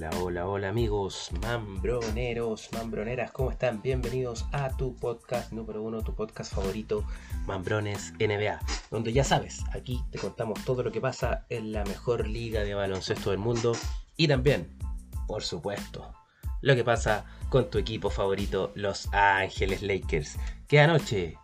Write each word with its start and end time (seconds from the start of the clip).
Hola, 0.00 0.18
hola, 0.18 0.46
hola 0.46 0.68
amigos, 0.70 1.28
mambroneros, 1.42 2.70
mambroneras, 2.72 3.32
¿cómo 3.32 3.50
están? 3.50 3.82
Bienvenidos 3.82 4.46
a 4.50 4.74
tu 4.74 4.96
podcast 4.96 5.52
número 5.52 5.82
uno, 5.82 6.00
tu 6.00 6.14
podcast 6.14 6.54
favorito, 6.54 7.04
Mambrones 7.44 8.14
NBA, 8.18 8.60
donde 8.90 9.12
ya 9.12 9.24
sabes, 9.24 9.62
aquí 9.74 10.02
te 10.10 10.18
contamos 10.18 10.64
todo 10.64 10.82
lo 10.82 10.90
que 10.90 11.02
pasa 11.02 11.44
en 11.50 11.72
la 11.72 11.84
mejor 11.84 12.26
liga 12.26 12.62
de 12.62 12.72
baloncesto 12.72 13.28
del 13.28 13.40
mundo 13.40 13.72
y 14.16 14.26
también, 14.26 14.70
por 15.26 15.42
supuesto, 15.42 16.14
lo 16.62 16.74
que 16.74 16.82
pasa 16.82 17.26
con 17.50 17.68
tu 17.68 17.76
equipo 17.76 18.08
favorito, 18.08 18.72
Los 18.74 19.06
Ángeles 19.12 19.82
Lakers, 19.82 20.38
que 20.66 20.80
anoche, 20.80 21.36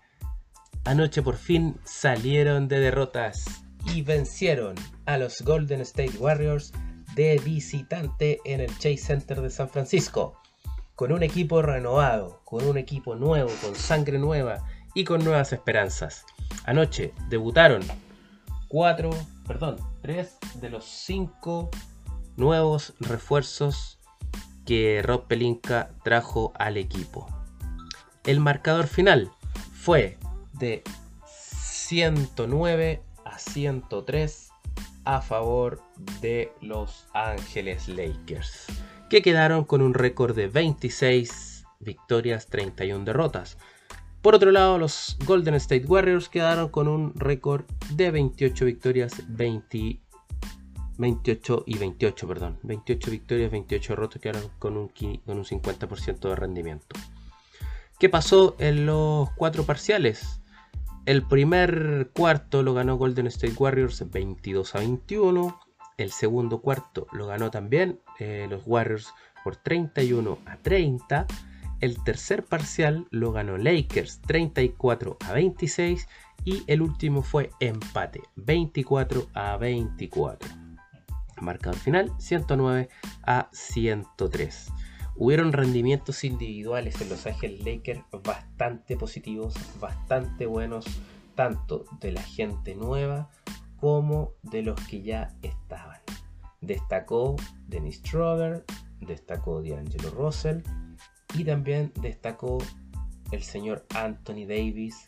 anoche 0.87 1.21
por 1.21 1.37
fin 1.37 1.77
salieron 1.85 2.69
de 2.69 2.81
derrotas 2.81 3.45
y 3.85 4.01
vencieron 4.01 4.77
a 5.05 5.19
los 5.19 5.43
Golden 5.43 5.83
State 5.83 6.17
Warriors 6.17 6.73
de 7.17 7.41
visitante 7.43 8.41
en 8.45 8.61
el 8.61 8.71
Chase 8.75 8.99
Center 8.99 9.41
de 9.41 9.49
San 9.49 9.71
Francisco. 9.71 10.39
Con 10.95 11.13
un 11.13 11.23
equipo 11.23 11.63
renovado, 11.63 12.43
con 12.45 12.65
un 12.67 12.77
equipo 12.77 13.17
nuevo, 13.17 13.51
con 13.63 13.75
sangre 13.75 14.19
nueva 14.19 14.65
y 14.95 15.05
con 15.05 15.25
nuevas 15.25 15.53
esperanzas. 15.55 16.27
Anoche 16.67 17.15
debutaron 17.31 17.83
cuatro, 18.69 19.11
perdón, 19.47 19.77
tres 20.03 20.37
de 20.61 20.69
los 20.69 20.85
cinco 20.85 21.71
nuevos 22.37 22.93
refuerzos 23.01 23.99
que 24.67 25.01
Rob 25.03 25.27
Pelinka 25.27 25.93
trajo 26.05 26.53
al 26.59 26.77
equipo. 26.77 27.27
El 28.25 28.41
marcador 28.41 28.89
final 28.89 29.31
fue 29.73 30.19
de 30.53 30.83
109 31.27 33.03
a 33.25 33.39
103 33.39 34.46
a 35.07 35.23
favor 35.23 35.81
de 36.21 36.53
Los 36.61 37.07
Ángeles 37.15 37.89
Lakers, 37.89 38.67
que 39.09 39.23
quedaron 39.23 39.65
con 39.65 39.81
un 39.81 39.95
récord 39.95 40.37
de 40.37 40.49
26 40.49 41.65
victorias, 41.81 42.49
31 42.49 43.05
derrotas. 43.05 43.57
Por 44.21 44.35
otro 44.35 44.51
lado, 44.51 44.79
los 44.79 45.17
Golden 45.25 45.55
State 45.55 45.87
Warriors 45.87 46.29
quedaron 46.29 46.69
con 46.69 46.89
un 46.89 47.15
récord 47.15 47.65
de 47.91 48.11
28 48.11 48.65
victorias, 48.65 49.23
20, 49.29 50.01
28 50.99 51.65
y 51.67 51.79
28, 51.79 52.29
perdón. 52.29 52.59
28 52.65 53.11
victorias, 53.11 53.51
28 53.53 53.93
derrotas, 53.93 54.21
quedaron 54.21 54.51
con 54.59 54.77
un, 54.77 54.89
con 55.25 55.39
un 55.39 55.45
50% 55.45 56.29
de 56.29 56.35
rendimiento. 56.35 56.97
¿Qué 58.01 58.09
pasó 58.09 58.57
en 58.59 58.85
los 58.85 59.31
cuatro 59.37 59.65
parciales? 59.65 60.41
El 61.07 61.23
primer 61.23 62.11
cuarto 62.17 62.65
lo 62.65 62.75
ganó 62.75 62.97
Golden 62.97 63.29
State 63.29 63.55
Warriors 63.57 64.11
22 64.11 64.75
a 64.75 64.79
21. 64.79 65.61
El 65.99 66.11
segundo 66.11 66.61
cuarto 66.61 67.07
lo 67.13 67.29
ganó 67.29 67.53
también 67.53 68.01
eh, 68.19 68.49
los 68.51 68.63
Warriors 68.67 69.15
por 69.45 69.55
31 69.55 70.37
a 70.47 70.57
30. 70.57 71.29
El 71.81 72.03
tercer 72.03 72.45
parcial 72.45 73.07
lo 73.13 73.31
ganó 73.31 73.57
Lakers 73.57 74.21
34 74.23 75.17
a 75.25 75.33
26. 75.33 76.09
Y 76.45 76.65
el 76.67 76.83
último 76.83 77.23
fue 77.23 77.51
empate 77.61 78.23
24 78.35 79.29
a 79.33 79.57
24. 79.59 80.51
Marcador 81.41 81.79
final 81.79 82.13
109 82.19 82.89
a 83.23 83.49
103. 83.53 84.73
Hubieron 85.19 85.53
rendimientos 85.53 86.25
individuales 86.25 87.01
en 87.01 87.09
Los 87.09 87.27
Ángeles 87.27 87.65
Lakers 87.65 88.03
bastante 88.23 88.97
positivos, 88.97 89.55
bastante 89.81 90.45
buenos, 90.45 90.85
tanto 91.35 91.87
de 92.01 92.13
la 92.13 92.23
gente 92.23 92.75
nueva 92.75 93.31
como 93.81 94.33
de 94.43 94.63
los 94.63 94.79
que 94.87 95.03
ya 95.03 95.35
estaban. 95.43 96.01
Destacó 96.61 97.37
Dennis 97.67 98.03
Schroeder, 98.05 98.65
destacó 99.01 99.63
D'Angelo 99.63 100.11
Russell 100.11 100.61
y 101.35 101.45
también 101.45 101.93
destacó 102.01 102.59
el 103.31 103.43
señor 103.43 103.87
Anthony 103.95 104.47
Davis, 104.47 105.07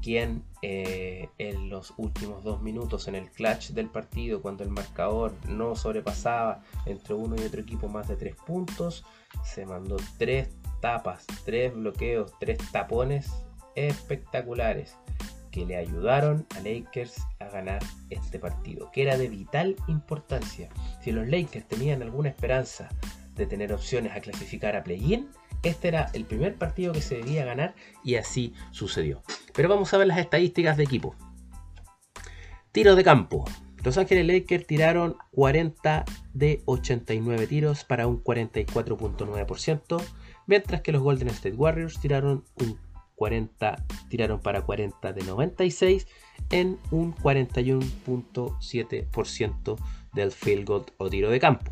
quien 0.00 0.44
eh, 0.62 1.28
en 1.38 1.68
los 1.68 1.92
últimos 1.96 2.42
dos 2.42 2.62
minutos 2.62 3.08
en 3.08 3.16
el 3.16 3.30
clutch 3.30 3.70
del 3.70 3.88
partido, 3.88 4.40
cuando 4.40 4.64
el 4.64 4.70
marcador 4.70 5.34
no 5.48 5.74
sobrepasaba 5.76 6.62
entre 6.86 7.14
uno 7.14 7.36
y 7.36 7.44
otro 7.44 7.60
equipo 7.60 7.88
más 7.88 8.08
de 8.08 8.16
tres 8.16 8.36
puntos, 8.46 9.04
se 9.44 9.66
mandó 9.66 9.96
tres 10.18 10.48
tapas, 10.80 11.26
tres 11.44 11.74
bloqueos, 11.74 12.32
tres 12.38 12.58
tapones 12.72 13.30
espectaculares 13.74 14.96
que 15.50 15.66
le 15.66 15.76
ayudaron 15.76 16.46
a 16.56 16.60
Lakers 16.60 17.22
a 17.40 17.46
ganar 17.46 17.82
este 18.08 18.38
partido, 18.38 18.90
que 18.92 19.02
era 19.02 19.16
de 19.16 19.28
vital 19.28 19.76
importancia. 19.88 20.68
Si 21.02 21.12
los 21.12 21.26
Lakers 21.28 21.66
tenían 21.66 22.02
alguna 22.02 22.28
esperanza 22.28 22.88
de 23.34 23.46
tener 23.46 23.72
opciones 23.72 24.12
a 24.12 24.20
clasificar 24.20 24.76
a 24.76 24.84
play-in, 24.84 25.28
este 25.62 25.88
era 25.88 26.10
el 26.14 26.24
primer 26.24 26.56
partido 26.56 26.92
que 26.92 27.02
se 27.02 27.16
debía 27.16 27.44
ganar 27.44 27.74
y 28.04 28.14
así 28.14 28.54
sucedió. 28.70 29.22
Pero 29.54 29.68
vamos 29.68 29.92
a 29.92 29.98
ver 29.98 30.06
las 30.06 30.18
estadísticas 30.18 30.76
de 30.76 30.84
equipo. 30.84 31.14
Tiro 32.72 32.94
de 32.94 33.04
campo. 33.04 33.44
Los 33.82 33.96
Ángeles 33.96 34.26
Lakers 34.26 34.66
tiraron 34.66 35.16
40 35.32 36.04
de 36.34 36.62
89 36.66 37.46
tiros 37.46 37.84
para 37.84 38.06
un 38.06 38.22
44.9%, 38.22 40.02
mientras 40.46 40.82
que 40.82 40.92
los 40.92 41.02
Golden 41.02 41.28
State 41.28 41.56
Warriors 41.56 41.98
tiraron 41.98 42.44
un 42.56 42.78
40 43.20 43.84
tiraron 44.08 44.40
para 44.40 44.62
40 44.62 45.12
de 45.12 45.22
96 45.22 46.08
en 46.50 46.78
un 46.90 47.14
41.7% 47.14 49.76
del 50.14 50.32
field 50.32 50.66
goal 50.66 50.86
o 50.96 51.08
tiro 51.10 51.30
de 51.30 51.38
campo. 51.38 51.70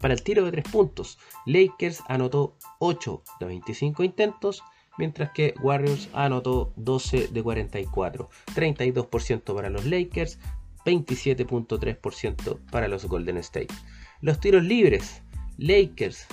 Para 0.00 0.12
el 0.14 0.24
tiro 0.24 0.44
de 0.44 0.50
3 0.50 0.68
puntos, 0.70 1.20
Lakers 1.46 2.02
anotó 2.08 2.56
8 2.80 3.22
de 3.38 3.46
25 3.46 4.02
intentos, 4.02 4.64
mientras 4.98 5.30
que 5.30 5.54
Warriors 5.62 6.08
anotó 6.12 6.72
12 6.74 7.28
de 7.28 7.42
44, 7.42 8.28
32% 8.52 9.54
para 9.54 9.70
los 9.70 9.86
Lakers, 9.86 10.40
27.3% 10.84 12.58
para 12.70 12.88
los 12.88 13.06
Golden 13.06 13.38
State. 13.38 13.74
Los 14.20 14.40
tiros 14.40 14.62
libres, 14.62 15.22
Lakers 15.58 16.26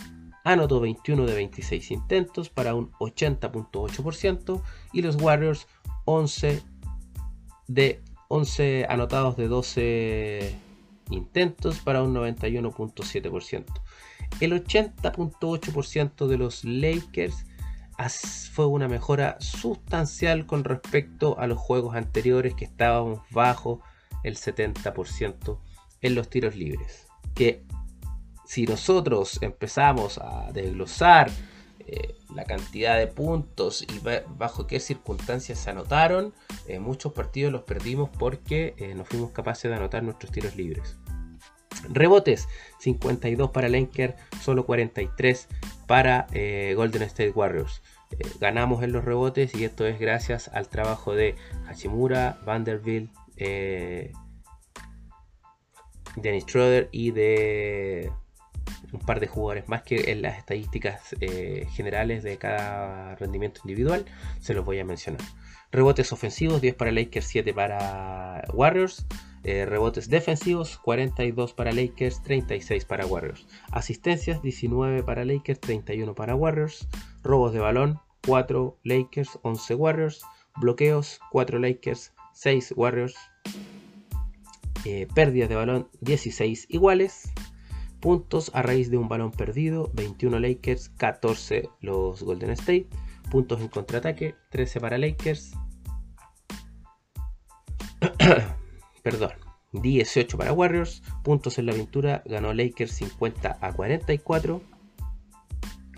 anotó 0.44 0.80
21 0.80 1.26
de 1.26 1.36
26 1.36 1.92
intentos 1.92 2.50
para 2.50 2.76
un 2.76 2.92
80.8% 2.94 4.62
y 4.94 5.02
los 5.02 5.16
Warriors 5.22 5.68
11 6.06 6.62
de 7.68 8.02
11 8.30 8.86
anotados 8.90 9.38
de 9.38 9.48
12 9.48 10.56
intentos 11.12 11.80
para 11.80 12.04
un 12.04 12.14
91.7%. 12.14 13.66
El 14.40 14.54
80.8% 14.54 16.28
de 16.28 16.38
los 16.38 16.64
Lakers 16.64 17.46
fue 18.54 18.66
una 18.66 18.88
mejora 18.88 19.38
sustancial 19.40 20.46
con 20.46 20.64
respecto 20.64 21.38
a 21.38 21.48
los 21.48 21.58
juegos 21.58 21.96
anteriores 21.96 22.54
que 22.56 22.66
estábamos 22.66 23.20
bajo 23.32 23.82
el 24.24 24.36
70% 24.36 25.60
en 26.02 26.16
los 26.16 26.30
tiros 26.30 26.56
libres. 26.56 27.08
Que 27.36 27.64
si 28.46 28.66
nosotros 28.66 29.38
empezamos 29.42 30.18
a 30.18 30.52
desglosar 30.52 31.30
eh, 31.92 32.16
la 32.34 32.46
cantidad 32.46 32.98
de 32.98 33.08
puntos 33.08 33.84
y 33.84 34.00
bajo 34.38 34.68
qué 34.68 34.80
circunstancias 34.80 35.60
se 35.60 35.70
anotaron, 35.70 36.34
eh, 36.68 36.80
muchos 36.80 37.14
partidos 37.14 37.52
los 37.52 37.64
perdimos 37.64 38.10
porque 38.10 38.76
eh, 38.78 38.94
no 38.96 39.06
fuimos 39.06 39.32
capaces 39.32 39.70
de 39.70 39.78
anotar 39.78 40.04
nuestros 40.04 40.32
tiros 40.32 40.56
libres. 40.56 40.98
Rebotes, 41.90 42.48
52 42.80 43.52
para 43.52 43.70
Lenker, 43.70 44.16
solo 44.42 44.66
43 44.66 45.48
para 45.88 46.28
Golden 46.76 47.04
State 47.04 47.32
Warriors. 47.32 47.82
ganamos 48.40 48.84
en 48.84 48.92
los 48.92 49.06
rebotes 49.06 49.56
y 49.56 49.64
esto 49.64 49.88
es 49.88 50.00
gracias 50.00 50.50
al 50.50 50.68
trabajo 50.68 51.14
de 51.14 51.36
Hachimura, 51.68 52.40
Vanderbilt, 52.46 53.12
eh, 53.40 54.12
Dennis 56.16 56.46
Schroeder 56.46 56.90
y 56.92 57.12
de 57.12 58.12
un 58.92 59.00
par 59.00 59.20
de 59.20 59.28
jugadores 59.28 59.68
más 59.68 59.84
que 59.84 60.12
en 60.12 60.22
las 60.22 60.38
estadísticas 60.38 61.16
eh, 61.22 61.68
generales 61.72 62.24
de 62.24 62.38
cada 62.38 63.16
rendimiento 63.16 63.62
individual 63.64 64.06
se 64.40 64.54
los 64.54 64.66
voy 64.66 64.80
a 64.80 64.86
mencionar. 64.86 65.22
Rebotes 65.72 66.12
ofensivos, 66.12 66.62
10 66.62 66.76
para 66.76 66.92
Lakers, 66.92 67.28
7 67.28 67.54
para 67.54 68.44
Warriors. 68.54 69.06
Eh, 69.44 69.66
rebotes 69.66 70.10
defensivos, 70.10 70.78
42 70.80 71.54
para 71.54 71.72
Lakers, 71.72 72.24
36 72.24 72.86
para 72.86 73.06
Warriors. 73.06 73.48
Asistencias, 73.72 74.42
19 74.42 75.04
para 75.04 75.26
Lakers, 75.26 75.60
31 75.60 76.16
para 76.16 76.36
Warriors. 76.36 76.88
Robos 77.24 77.54
de 77.54 77.60
balón, 77.60 78.00
4 78.26 78.80
Lakers, 78.84 79.40
11 79.44 79.76
Warriors. 79.76 80.22
Bloqueos, 80.60 81.20
4 81.32 81.60
Lakers, 81.60 82.14
6 82.34 82.74
Warriors. 82.76 83.16
Eh, 84.86 85.08
pérdidas 85.14 85.50
de 85.50 85.56
balón 85.56 85.90
16 86.02 86.68
iguales. 86.70 87.32
Puntos 88.00 88.52
a 88.54 88.62
raíz 88.62 88.90
de 88.90 88.98
un 88.98 89.10
balón 89.10 89.32
perdido 89.32 89.92
21 89.94 90.40
Lakers, 90.40 90.90
14 90.90 91.70
los 91.82 92.24
Golden 92.24 92.52
State. 92.52 92.88
Puntos 93.30 93.60
en 93.62 93.68
contraataque 93.68 94.36
13 94.52 94.80
para 94.80 94.98
Lakers. 94.98 95.54
Perdón. 99.04 99.32
18 99.74 100.38
para 100.38 100.54
Warriors. 100.54 101.04
Puntos 101.24 101.60
en 101.60 101.68
la 101.68 101.74
pintura, 101.74 102.24
ganó 102.26 102.54
Lakers 102.54 102.92
50 102.94 103.58
a 103.62 103.74
44. 103.74 104.62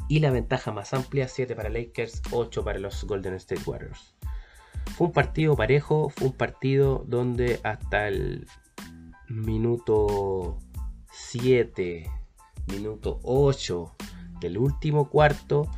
Y 0.10 0.20
la 0.20 0.32
ventaja 0.32 0.72
más 0.72 0.94
amplia, 0.94 1.28
7 1.28 1.56
para 1.56 1.70
Lakers, 1.70 2.22
8 2.32 2.64
para 2.66 2.80
los 2.80 3.06
Golden 3.06 3.36
State 3.36 3.62
Warriors. 3.66 4.16
Fue 4.96 5.08
un 5.08 5.14
partido 5.14 5.56
parejo, 5.56 6.10
fue 6.10 6.28
un 6.28 6.34
partido 6.34 7.04
donde 7.08 7.60
hasta 7.64 8.08
el 8.08 8.48
minuto 9.30 10.60
7, 11.12 12.10
minuto 12.68 13.20
8 13.24 13.96
del 14.40 14.58
último 14.58 15.10
cuarto 15.10 15.70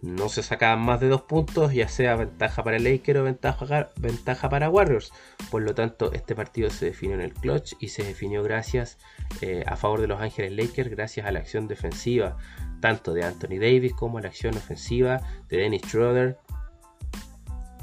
no 0.00 0.28
se 0.28 0.42
sacaban 0.42 0.80
más 0.80 1.00
de 1.00 1.08
dos 1.08 1.22
puntos, 1.22 1.72
ya 1.74 1.88
sea 1.88 2.14
ventaja 2.14 2.62
para 2.62 2.78
Lakers 2.78 3.18
o 3.18 3.24
ventaja, 3.24 3.90
ventaja 3.96 4.48
para 4.48 4.70
Warriors. 4.70 5.12
Por 5.50 5.62
lo 5.62 5.74
tanto, 5.74 6.12
este 6.12 6.36
partido 6.36 6.70
se 6.70 6.86
definió 6.86 7.16
en 7.16 7.22
el 7.22 7.34
clutch 7.34 7.74
y 7.80 7.88
se 7.88 8.04
definió 8.04 8.42
gracias 8.42 8.98
eh, 9.40 9.64
a 9.66 9.76
favor 9.76 10.00
de 10.00 10.06
los 10.06 10.20
Ángeles 10.20 10.52
Lakers, 10.52 10.90
gracias 10.90 11.26
a 11.26 11.32
la 11.32 11.40
acción 11.40 11.66
defensiva 11.66 12.36
tanto 12.80 13.12
de 13.12 13.24
Anthony 13.24 13.58
Davis 13.60 13.92
como 13.92 14.18
a 14.18 14.22
la 14.22 14.28
acción 14.28 14.56
ofensiva 14.56 15.20
de 15.48 15.58
Dennis 15.58 15.82
Schroeder, 15.82 16.38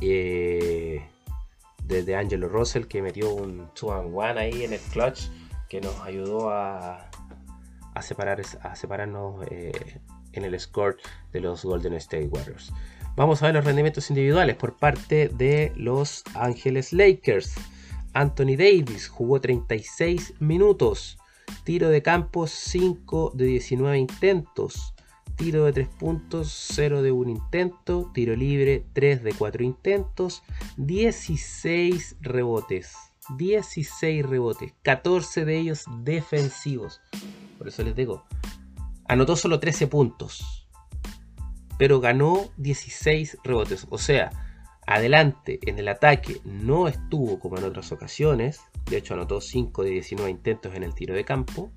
eh, 0.01 1.05
de, 1.83 2.15
Angelo 2.15 2.47
Russell 2.49 2.85
que 2.85 3.01
metió 3.01 3.33
un 3.33 3.69
2 3.79 4.05
1 4.05 4.21
ahí 4.39 4.63
en 4.63 4.73
el 4.73 4.79
clutch 4.79 5.29
que 5.69 5.81
nos 5.81 5.99
ayudó 6.01 6.49
a, 6.49 7.09
a, 7.93 8.01
separar, 8.01 8.41
a 8.61 8.75
separarnos. 8.75 9.45
Eh, 9.49 9.99
en 10.35 10.43
el 10.43 10.59
score 10.59 10.97
de 11.31 11.39
los 11.39 11.63
Golden 11.63 11.93
State 11.95 12.27
Warriors. 12.27 12.71
Vamos 13.15 13.41
a 13.41 13.47
ver 13.47 13.55
los 13.55 13.65
rendimientos 13.65 14.09
individuales 14.09 14.55
por 14.55 14.75
parte 14.75 15.29
de 15.29 15.71
los 15.75 16.23
Ángeles 16.35 16.91
Lakers. 16.93 17.55
Anthony 18.13 18.55
Davis 18.57 19.07
jugó 19.07 19.41
36 19.41 20.35
minutos. 20.39 21.17
Tiro 21.63 21.89
de 21.89 22.01
campo 22.01 22.47
5 22.47 23.31
de 23.35 23.45
19 23.45 23.97
intentos. 23.97 24.93
Tiro 25.35 25.65
de 25.65 25.73
3 25.73 25.89
puntos 25.89 26.69
0 26.73 27.01
de 27.01 27.11
1 27.11 27.29
intento. 27.29 28.09
Tiro 28.13 28.35
libre 28.35 28.85
3 28.93 29.23
de 29.23 29.33
4 29.33 29.63
intentos. 29.63 30.43
16 30.77 32.17
rebotes. 32.21 32.95
16 33.37 34.25
rebotes. 34.25 34.73
14 34.83 35.45
de 35.45 35.57
ellos 35.57 35.85
defensivos. 36.03 37.01
Por 37.57 37.67
eso 37.67 37.83
les 37.83 37.95
digo, 37.95 38.23
anotó 39.07 39.35
solo 39.35 39.59
13 39.59 39.87
puntos, 39.87 40.67
pero 41.77 41.99
ganó 41.99 42.49
16 42.57 43.37
rebotes. 43.43 43.87
O 43.89 43.97
sea, 43.97 44.31
adelante 44.87 45.59
en 45.63 45.79
el 45.79 45.87
ataque 45.87 46.41
no 46.43 46.87
estuvo 46.87 47.39
como 47.39 47.57
en 47.57 47.65
otras 47.65 47.91
ocasiones. 47.91 48.61
De 48.89 48.97
hecho, 48.97 49.15
anotó 49.15 49.41
5 49.41 49.83
de 49.83 49.89
19 49.91 50.29
intentos 50.29 50.75
en 50.75 50.83
el 50.83 50.93
tiro 50.93 51.15
de 51.15 51.25
campo, 51.25 51.71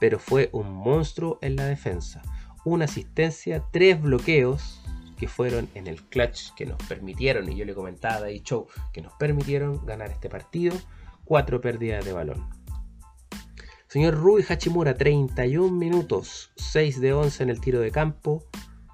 pero 0.00 0.18
fue 0.18 0.50
un 0.52 0.72
monstruo 0.72 1.38
en 1.42 1.56
la 1.56 1.66
defensa. 1.66 2.22
Una 2.64 2.86
asistencia, 2.86 3.62
tres 3.70 4.00
bloqueos 4.00 4.82
que 5.18 5.28
fueron 5.28 5.68
en 5.74 5.86
el 5.86 6.02
clutch 6.02 6.54
que 6.54 6.66
nos 6.66 6.82
permitieron, 6.88 7.50
y 7.50 7.56
yo 7.56 7.64
le 7.64 7.74
comentaba 7.74 8.26
a 8.26 8.30
Show, 8.30 8.66
que 8.92 9.02
nos 9.02 9.12
permitieron 9.14 9.84
ganar 9.86 10.10
este 10.10 10.28
partido, 10.28 10.76
cuatro 11.24 11.60
pérdidas 11.60 12.04
de 12.04 12.12
balón. 12.12 12.48
Señor 13.86 14.14
Rui 14.14 14.44
Hachimura, 14.48 14.96
31 14.96 15.70
minutos, 15.70 16.50
6 16.56 17.00
de 17.00 17.12
11 17.12 17.42
en 17.44 17.50
el 17.50 17.60
tiro 17.60 17.80
de 17.80 17.92
campo, 17.92 18.44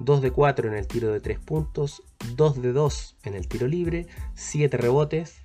2 0.00 0.20
de 0.20 0.31
4 0.31 0.69
en 0.69 0.75
el 0.75 0.87
tiro 0.87 1.12
de 1.12 1.20
3 1.20 1.38
puntos, 1.38 2.02
2 2.34 2.61
de 2.61 2.73
2 2.73 3.16
en 3.25 3.34
el 3.34 3.49
tiro 3.49 3.66
libre, 3.66 4.08
7 4.34 4.76
rebotes, 4.76 5.43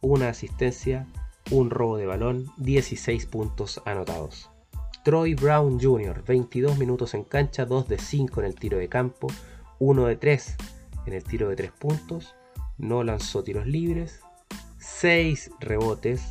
una 0.00 0.28
asistencia, 0.28 1.06
un 1.50 1.70
robo 1.70 1.96
de 1.96 2.06
balón, 2.06 2.46
16 2.56 3.26
puntos 3.26 3.82
anotados. 3.84 4.53
Troy 5.04 5.34
Brown 5.34 5.78
Jr., 5.78 6.24
22 6.26 6.78
minutos 6.78 7.12
en 7.12 7.24
cancha, 7.24 7.66
2 7.66 7.88
de 7.88 7.98
5 7.98 8.40
en 8.40 8.46
el 8.46 8.54
tiro 8.54 8.78
de 8.78 8.88
campo, 8.88 9.26
1 9.78 10.06
de 10.06 10.16
3 10.16 10.56
en 11.04 11.12
el 11.12 11.22
tiro 11.22 11.50
de 11.50 11.56
3 11.56 11.72
puntos, 11.72 12.34
no 12.78 13.04
lanzó 13.04 13.44
tiros 13.44 13.66
libres, 13.66 14.20
6 14.78 15.50
rebotes, 15.60 16.22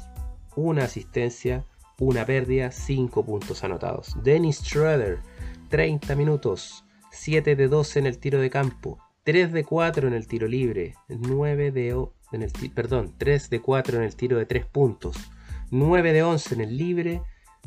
una 0.55 0.85
asistencia, 0.85 1.65
una 1.99 2.25
pérdida, 2.25 2.71
5 2.71 3.23
puntos 3.23 3.63
anotados. 3.63 4.15
Dennis 4.23 4.63
Schroeder, 4.63 5.19
30 5.69 6.15
minutos, 6.15 6.83
7 7.11 7.55
de 7.55 7.67
12 7.67 7.99
en 7.99 8.05
el 8.07 8.17
tiro 8.17 8.39
de 8.39 8.49
campo, 8.49 8.97
3 9.23 9.53
de 9.53 9.63
4 9.65 10.07
en 10.07 10.15
el 10.15 10.27
tiro 10.27 10.47
libre, 10.47 10.95
9 11.09 11.71
de 11.71 11.89
en 12.31 12.41
el 12.41 12.51
perdón, 12.71 13.13
3 13.19 13.51
de 13.51 13.61
4 13.61 13.97
en 13.97 14.03
el 14.03 14.15
tiro 14.15 14.39
de 14.39 14.47
3 14.47 14.65
puntos, 14.65 15.15
9 15.69 16.11
de 16.11 16.23
11 16.23 16.55
en 16.55 16.61
el 16.61 16.75
libre, 16.75 17.21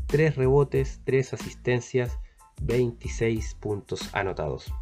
3 0.06 0.36
rebotes, 0.36 1.00
3 1.04 1.34
asistencias, 1.34 2.18
26 2.62 3.54
puntos 3.54 4.10
anotados. 4.12 4.72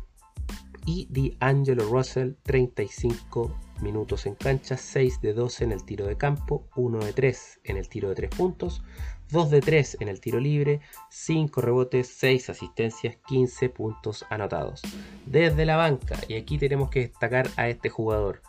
Y 0.87 1.09
D'Angelo 1.11 1.89
Russell, 1.89 2.35
35 2.43 3.57
minutos 3.81 4.27
en 4.27 4.35
cancha, 4.35 4.77
6 4.77 5.21
de 5.21 5.33
12 5.33 5.65
en 5.65 5.73
el 5.73 5.85
tiro 5.85 6.07
de 6.07 6.17
campo, 6.17 6.69
1 6.77 6.99
de 6.99 7.13
3 7.13 7.61
en 7.65 7.77
el 7.77 7.89
tiro 7.89 8.11
de 8.11 8.15
3 8.15 8.31
puntos, 8.31 8.83
2 9.31 9.51
de 9.51 9.61
3 9.61 9.97
en 10.01 10.09
el 10.09 10.21
tiro 10.21 10.41
libre, 10.41 10.81
5 11.09 11.61
rebotes, 11.61 12.09
6 12.09 12.51
asistencias, 12.51 13.17
15 13.27 13.69
puntos 13.71 14.25
anotados. 14.31 14.83
Desde 15.27 15.65
la 15.65 15.77
banca, 15.77 16.19
y 16.29 16.35
aquí 16.35 16.59
tenemos 16.59 16.91
que 16.91 17.01
destacar 17.01 17.49
a 17.57 17.69
este 17.69 17.89
jugador, 17.89 18.43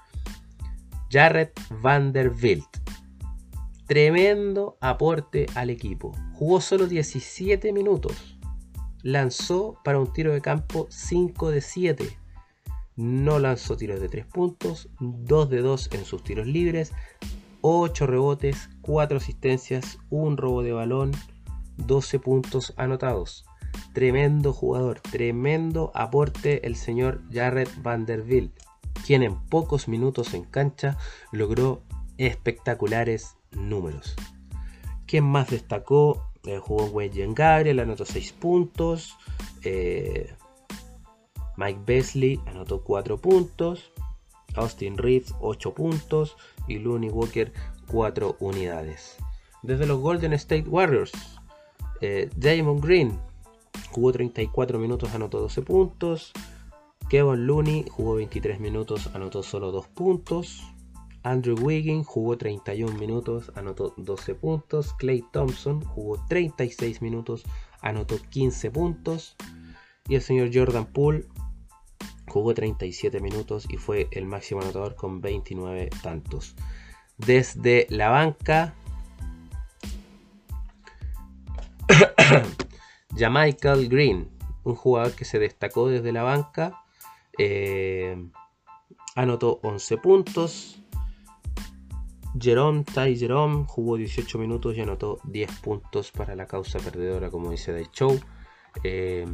Jared 1.09 1.49
Vanderbilt. 1.81 2.67
Tremendo 3.87 4.77
aporte 4.81 5.45
al 5.53 5.69
equipo. 5.69 6.11
Jugó 6.33 6.59
solo 6.59 6.87
17 6.87 7.71
minutos. 7.71 8.35
Lanzó 9.03 9.79
para 9.83 9.99
un 9.99 10.11
tiro 10.11 10.33
de 10.33 10.41
campo 10.41 10.87
5 10.89 11.51
de 11.51 11.61
7. 11.61 12.17
No 12.95 13.37
lanzó 13.37 13.77
tiros 13.77 13.99
de 13.99 14.09
3 14.09 14.25
puntos, 14.25 14.89
2 14.99 15.49
de 15.51 15.61
2 15.61 15.89
en 15.93 16.05
sus 16.05 16.23
tiros 16.23 16.47
libres, 16.47 16.93
8 17.61 18.07
rebotes, 18.07 18.69
4 18.81 19.17
asistencias, 19.17 19.99
un 20.09 20.37
robo 20.37 20.63
de 20.63 20.73
balón, 20.73 21.11
12 21.77 22.17
puntos 22.17 22.73
anotados. 22.77 23.45
Tremendo 23.93 24.51
jugador, 24.51 24.99
tremendo 24.99 25.91
aporte 25.93 26.65
el 26.65 26.75
señor 26.75 27.21
Jared 27.31 27.67
Vanderbilt, 27.83 28.51
quien 29.05 29.21
en 29.21 29.39
pocos 29.47 29.87
minutos 29.87 30.33
en 30.33 30.43
cancha 30.43 30.97
logró 31.31 31.83
espectaculares 32.17 33.35
números. 33.55 34.15
¿Quién 35.05 35.23
más 35.23 35.49
destacó? 35.49 36.31
Eh, 36.45 36.59
jugó 36.59 36.85
Wayne 36.85 37.33
Gabriel, 37.33 37.79
anotó 37.79 38.05
6 38.05 38.33
puntos. 38.33 39.15
Eh, 39.63 40.33
Mike 41.57 41.81
Besley 41.85 42.39
anotó 42.45 42.83
4 42.83 43.17
puntos. 43.17 43.91
Austin 44.55 44.97
Reeves 44.97 45.33
8 45.39 45.73
puntos 45.73 46.37
y 46.67 46.79
Looney 46.79 47.09
Walker 47.09 47.51
4 47.87 48.37
unidades. 48.39 49.17
Desde 49.63 49.85
los 49.85 49.99
Golden 49.99 50.33
State 50.33 50.69
Warriors, 50.69 51.11
eh, 52.01 52.29
Damon 52.35 52.79
Green 52.79 53.19
jugó 53.91 54.11
34 54.11 54.79
minutos, 54.79 55.13
anotó 55.13 55.39
12 55.39 55.61
puntos. 55.61 56.31
Kevin 57.09 57.45
Looney 57.47 57.85
jugó 57.89 58.15
23 58.15 58.59
minutos, 58.59 59.09
anotó 59.13 59.43
solo 59.43 59.71
2 59.71 59.87
puntos. 59.87 60.63
Andrew 61.25 61.57
Wiggins 61.59 62.05
jugó 62.05 62.37
31 62.37 62.99
minutos, 62.99 63.51
anotó 63.55 63.95
12 63.97 64.35
puntos. 64.35 64.93
Clay 64.93 65.23
Thompson 65.33 65.83
jugó 65.83 66.23
36 66.29 67.01
minutos, 67.01 67.43
anotó 67.81 68.17
15 68.29 68.69
puntos. 68.69 69.35
Y 70.07 70.13
el 70.13 70.21
señor 70.21 70.51
Jordan 70.53 70.85
Poole 70.85 71.25
jugó 72.27 72.53
37 72.53 73.19
minutos 73.21 73.65
y 73.67 73.77
fue 73.77 74.07
el 74.11 74.27
máximo 74.27 74.61
anotador 74.61 74.93
con 74.93 75.19
29 75.19 75.89
tantos. 76.03 76.55
Desde 77.17 77.87
la 77.89 78.09
banca, 78.09 78.75
Jamichael 83.17 83.89
Green, 83.89 84.29
un 84.63 84.75
jugador 84.75 85.13
que 85.13 85.25
se 85.25 85.39
destacó 85.39 85.89
desde 85.89 86.11
la 86.11 86.21
banca, 86.21 86.83
eh, 87.39 88.15
anotó 89.15 89.59
11 89.63 89.97
puntos. 89.97 90.79
Jerome, 92.39 92.83
Ty 92.83 93.17
Jerome 93.17 93.65
jugó 93.67 93.97
18 93.97 94.37
minutos 94.37 94.75
y 94.75 94.81
anotó 94.81 95.19
10 95.25 95.59
puntos 95.59 96.11
para 96.11 96.35
la 96.35 96.45
causa 96.45 96.79
perdedora, 96.79 97.29
como 97.29 97.51
dice 97.51 97.71
Day 97.71 97.87
Show. 97.91 98.19
Eh, 98.83 99.25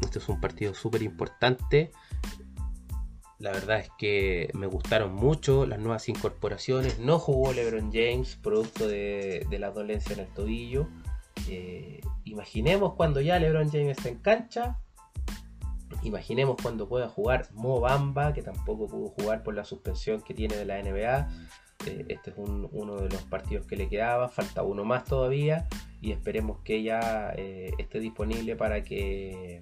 este 0.00 0.18
es 0.18 0.28
un 0.28 0.40
partido 0.40 0.74
súper 0.74 1.02
importante 1.02 1.92
la 3.38 3.52
verdad 3.52 3.78
es 3.78 3.90
que 3.96 4.50
me 4.54 4.66
gustaron 4.66 5.14
mucho 5.14 5.64
las 5.64 5.78
nuevas 5.78 6.08
incorporaciones. 6.08 6.98
No 6.98 7.20
jugó 7.20 7.52
LeBron 7.52 7.92
James, 7.92 8.36
producto 8.36 8.88
de, 8.88 9.46
la 9.50 9.70
dolencia 9.70 10.14
en 10.14 10.20
el 10.20 10.28
tobillo. 10.28 10.88
Eh, 11.48 12.00
imaginemos 12.24 12.94
cuando 12.94 13.20
ya 13.20 13.38
LeBron 13.38 13.70
James 13.70 13.96
está 13.96 14.08
en 14.08 14.18
cancha. 14.18 14.80
Imaginemos 16.02 16.56
cuando 16.60 16.88
pueda 16.88 17.08
jugar 17.08 17.48
Mo 17.54 17.80
Bamba, 17.80 18.32
que 18.32 18.42
tampoco 18.42 18.88
pudo 18.88 19.08
jugar 19.10 19.44
por 19.44 19.54
la 19.54 19.64
suspensión 19.64 20.20
que 20.20 20.34
tiene 20.34 20.56
de 20.56 20.64
la 20.64 20.82
NBA. 20.82 21.28
Eh, 21.88 22.04
este 22.08 22.30
es 22.30 22.36
uno 22.38 22.96
de 22.96 23.08
los 23.08 23.22
partidos 23.22 23.66
que 23.66 23.76
le 23.76 23.88
quedaba, 23.88 24.28
falta 24.28 24.62
uno 24.62 24.84
más 24.84 25.04
todavía 25.04 25.66
y 26.00 26.12
esperemos 26.12 26.58
que 26.60 26.82
ya 26.82 27.32
eh, 27.36 27.72
esté 27.78 27.98
disponible 27.98 28.56
para 28.56 28.82
que 28.82 29.60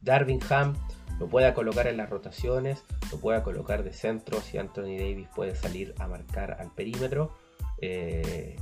Darwin 0.00 0.40
Ham 0.50 0.74
lo 1.18 1.28
pueda 1.28 1.54
colocar 1.54 1.86
en 1.86 1.96
las 1.96 2.10
rotaciones, 2.10 2.84
lo 3.10 3.18
pueda 3.18 3.42
colocar 3.42 3.84
de 3.84 3.92
centro 3.92 4.40
si 4.40 4.58
Anthony 4.58 4.96
Davis 4.98 5.28
puede 5.34 5.54
salir 5.54 5.94
a 5.98 6.08
marcar 6.08 6.56
al 6.60 6.70
perímetro 6.72 7.34
eh, 7.80 8.56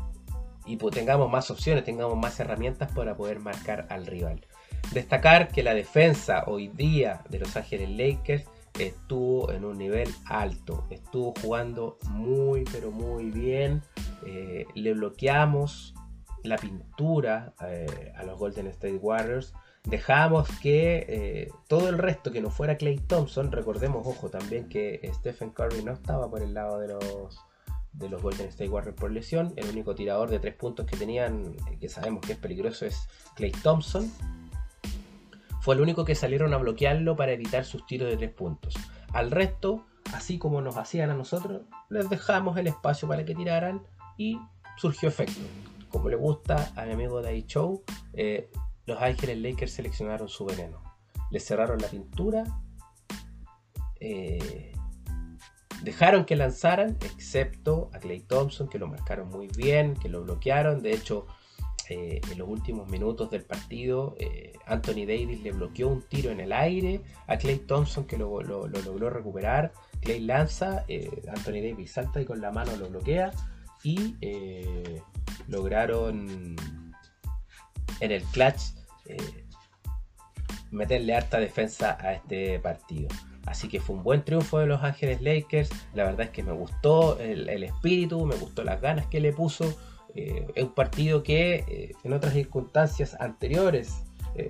y 0.66 0.76
pues 0.76 0.94
tengamos 0.94 1.30
más 1.30 1.50
opciones, 1.50 1.84
tengamos 1.84 2.16
más 2.16 2.38
herramientas 2.40 2.90
para 2.92 3.16
poder 3.16 3.40
marcar 3.40 3.86
al 3.90 4.06
rival. 4.06 4.46
Destacar 4.92 5.48
que 5.48 5.62
la 5.62 5.74
defensa 5.74 6.44
hoy 6.46 6.68
día 6.68 7.22
de 7.28 7.38
Los 7.38 7.56
Ángeles 7.56 7.90
Lakers 7.90 8.44
estuvo 8.78 9.52
en 9.52 9.64
un 9.64 9.78
nivel 9.78 10.08
alto, 10.26 10.86
estuvo 10.90 11.34
jugando 11.40 11.98
muy 12.10 12.64
pero 12.72 12.90
muy 12.90 13.30
bien, 13.30 13.82
eh, 14.26 14.66
le 14.74 14.94
bloqueamos 14.94 15.94
la 16.42 16.56
pintura 16.56 17.54
eh, 17.66 18.12
a 18.16 18.24
los 18.24 18.38
Golden 18.38 18.66
State 18.68 18.96
Warriors, 18.96 19.54
dejamos 19.84 20.48
que 20.60 21.06
eh, 21.08 21.52
todo 21.68 21.88
el 21.88 21.98
resto 21.98 22.32
que 22.32 22.40
no 22.40 22.50
fuera 22.50 22.76
Clay 22.76 22.98
Thompson, 22.98 23.52
recordemos, 23.52 24.06
ojo, 24.06 24.28
también 24.28 24.68
que 24.68 25.10
Stephen 25.14 25.50
Curry 25.50 25.82
no 25.82 25.92
estaba 25.92 26.28
por 26.28 26.42
el 26.42 26.52
lado 26.52 26.78
de 26.80 26.88
los, 26.88 27.38
de 27.92 28.08
los 28.08 28.22
Golden 28.22 28.48
State 28.48 28.70
Warriors 28.70 28.96
por 28.96 29.10
lesión, 29.10 29.52
el 29.56 29.68
único 29.70 29.94
tirador 29.94 30.30
de 30.30 30.40
tres 30.40 30.54
puntos 30.54 30.86
que 30.86 30.96
tenían, 30.96 31.54
que 31.80 31.88
sabemos 31.88 32.22
que 32.26 32.32
es 32.32 32.38
peligroso, 32.38 32.86
es 32.86 33.08
Clay 33.36 33.52
Thompson. 33.52 34.10
Fue 35.64 35.74
el 35.74 35.80
único 35.80 36.04
que 36.04 36.14
salieron 36.14 36.52
a 36.52 36.58
bloquearlo 36.58 37.16
para 37.16 37.32
evitar 37.32 37.64
sus 37.64 37.86
tiros 37.86 38.10
de 38.10 38.18
tres 38.18 38.30
puntos. 38.34 38.74
Al 39.14 39.30
resto, 39.30 39.86
así 40.12 40.36
como 40.36 40.60
nos 40.60 40.76
hacían 40.76 41.08
a 41.08 41.14
nosotros, 41.14 41.62
les 41.88 42.10
dejamos 42.10 42.58
el 42.58 42.66
espacio 42.66 43.08
para 43.08 43.24
que 43.24 43.34
tiraran 43.34 43.82
y 44.18 44.38
surgió 44.76 45.08
efecto. 45.08 45.40
Como 45.88 46.10
le 46.10 46.16
gusta 46.16 46.70
a 46.76 46.84
mi 46.84 46.92
amigo 46.92 47.22
Dai 47.22 47.46
Show, 47.46 47.82
eh, 48.12 48.50
los 48.84 49.00
Ángeles 49.00 49.38
Lakers 49.38 49.72
seleccionaron 49.72 50.28
su 50.28 50.44
veneno. 50.44 50.82
Le 51.30 51.40
cerraron 51.40 51.80
la 51.80 51.88
pintura. 51.88 52.44
Eh, 54.00 54.70
dejaron 55.82 56.26
que 56.26 56.36
lanzaran, 56.36 56.98
excepto 57.00 57.88
a 57.94 58.00
Clay 58.00 58.20
Thompson, 58.20 58.68
que 58.68 58.78
lo 58.78 58.86
marcaron 58.86 59.30
muy 59.30 59.48
bien, 59.56 59.94
que 59.94 60.10
lo 60.10 60.24
bloquearon. 60.24 60.82
De 60.82 60.92
hecho, 60.92 61.26
eh, 61.90 62.20
en 62.30 62.38
los 62.38 62.48
últimos 62.48 62.88
minutos 62.88 63.30
del 63.30 63.44
partido, 63.44 64.16
eh, 64.18 64.52
Anthony 64.66 65.06
Davis 65.06 65.42
le 65.42 65.52
bloqueó 65.52 65.88
un 65.88 66.02
tiro 66.02 66.30
en 66.30 66.40
el 66.40 66.52
aire 66.52 67.00
a 67.26 67.36
Clay 67.36 67.58
Thompson, 67.58 68.06
que 68.06 68.16
lo, 68.16 68.40
logró 68.40 69.10
recuperar. 69.10 69.72
Clay 70.00 70.20
lanza, 70.20 70.84
Anthony 71.28 71.60
Davis 71.62 71.92
salta 71.92 72.20
y 72.20 72.24
con 72.24 72.40
la 72.40 72.50
mano 72.50 72.76
lo 72.76 72.88
bloquea. 72.88 73.32
Y 73.82 74.16
lograron 75.48 76.56
en 78.00 78.12
el 78.12 78.22
clutch 78.24 78.60
eh, 79.06 79.44
meterle 80.70 81.14
harta 81.14 81.38
defensa 81.38 81.96
a 82.00 82.14
este 82.14 82.58
partido. 82.58 83.08
Así 83.46 83.68
que 83.68 83.80
fue 83.80 83.96
un 83.96 84.02
buen 84.02 84.24
triunfo 84.24 84.58
de 84.58 84.66
los 84.66 84.82
Ángeles 84.82 85.20
Lakers. 85.20 85.70
La 85.94 86.04
verdad 86.04 86.22
es 86.22 86.30
que 86.30 86.42
me 86.42 86.52
gustó 86.52 87.18
el, 87.18 87.62
espíritu, 87.62 88.24
me 88.24 88.36
gustó 88.36 88.64
las 88.64 88.80
ganas 88.80 89.06
que 89.06 89.20
le 89.20 89.32
puso. 89.32 89.76
Eh, 90.14 90.46
es 90.54 90.64
un 90.64 90.74
partido 90.74 91.22
que 91.22 91.64
eh, 91.66 91.92
en 92.04 92.12
otras 92.12 92.34
circunstancias 92.34 93.16
anteriores 93.20 94.02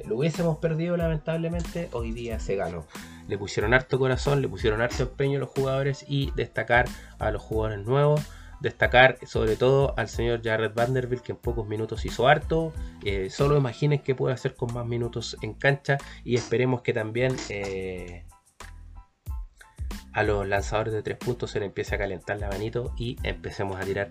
lo 0.07 0.17
hubiésemos 0.17 0.57
perdido 0.59 0.97
lamentablemente. 0.97 1.91
Hoy 1.93 2.13
día 2.13 2.39
se 2.41 2.57
ganó. 2.57 2.87
Le 3.29 3.39
pusieron 3.39 3.75
harto 3.75 3.99
corazón, 3.99 4.43
le 4.43 4.49
pusieron 4.49 4.81
harto 4.81 5.03
empeño 5.03 5.37
a 5.37 5.41
los 5.41 5.51
jugadores 5.51 6.05
y 6.09 6.31
destacar 6.37 6.87
a 7.19 7.31
los 7.31 7.43
jugadores 7.43 7.85
nuevos. 7.85 8.23
Destacar 8.61 9.19
sobre 9.27 9.57
todo 9.57 9.95
al 9.99 10.09
señor 10.09 10.41
Jared 10.43 10.73
Vanderbilt 10.75 11.23
que 11.23 11.33
en 11.33 11.39
pocos 11.39 11.67
minutos 11.67 12.05
hizo 12.05 12.29
harto. 12.29 12.73
Eh, 13.05 13.29
solo 13.31 13.57
imaginen 13.57 13.99
qué 13.99 14.15
puede 14.15 14.35
hacer 14.35 14.55
con 14.55 14.73
más 14.73 14.87
minutos 14.87 15.37
en 15.43 15.55
cancha 15.55 15.99
y 16.25 16.35
esperemos 16.35 16.83
que 16.83 16.93
también 16.93 17.37
eh, 17.49 18.25
a 20.13 20.23
los 20.23 20.47
lanzadores 20.47 20.95
de 20.95 21.03
tres 21.03 21.19
puntos 21.19 21.51
se 21.51 21.61
le 21.61 21.67
empiece 21.67 21.95
a 21.95 21.99
calentar 21.99 22.39
la 22.39 22.49
manito 22.49 22.95
y 22.97 23.19
empecemos 23.23 23.79
a 23.79 23.85
tirar, 23.85 24.11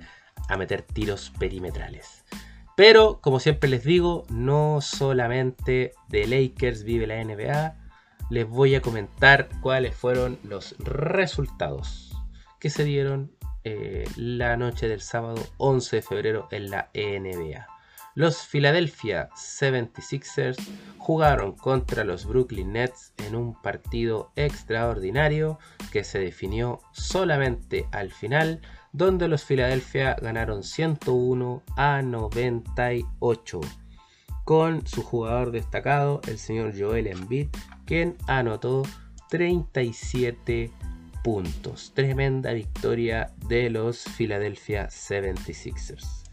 a 0.50 0.58
meter 0.58 0.82
tiros 0.82 1.32
perimetrales. 1.40 2.26
Pero 2.76 3.20
como 3.22 3.40
siempre 3.40 3.70
les 3.70 3.84
digo, 3.84 4.26
no 4.30 4.82
solamente 4.82 5.94
de 6.10 6.28
Lakers 6.28 6.84
vive 6.84 7.08
la 7.08 7.24
NBA, 7.24 7.76
les 8.30 8.48
voy 8.48 8.76
a 8.76 8.82
comentar 8.82 9.50
cuáles 9.62 9.96
fueron 9.96 10.40
los 10.44 10.76
resultados 10.80 12.16
que 12.60 12.70
se 12.70 12.84
dieron 12.84 13.32
eh, 13.64 14.06
la 14.16 14.58
noche 14.58 14.88
del 14.88 15.02
sábado 15.02 15.42
11 15.58 15.98
de 15.98 16.02
febrero 16.02 16.48
en 16.52 16.70
la 16.72 16.90
NBA. 16.94 17.68
Los 18.16 18.46
Philadelphia 18.46 19.30
76ers 19.36 20.58
jugaron 20.98 21.54
contra 21.54 22.04
los 22.04 22.26
Brooklyn 22.26 22.74
Nets 22.74 23.14
en 23.18 23.36
un 23.36 23.60
partido 23.60 24.32
extraordinario 24.36 25.58
que 25.92 26.04
se 26.04 26.20
definió 26.20 26.80
solamente 26.92 27.88
al 27.92 28.12
final, 28.12 28.62
donde 28.94 29.28
los 29.28 29.44
Philadelphia 29.44 30.16
ganaron 30.22 30.64
101 30.64 31.64
a 31.76 32.02
98 32.02 33.62
con 34.46 34.86
su 34.86 35.02
jugador 35.04 35.52
destacado, 35.52 36.22
el 36.28 36.38
señor 36.38 36.74
Joel 36.78 37.08
Embiid, 37.08 37.48
quien 37.86 38.16
anotó 38.28 38.84
37 39.30 40.72
puntos. 41.24 41.94
Tremenda 41.96 42.54
victoria 42.54 43.34
de 43.48 43.70
los 43.70 44.04
Philadelphia 44.18 44.90
76ers. 44.90 46.24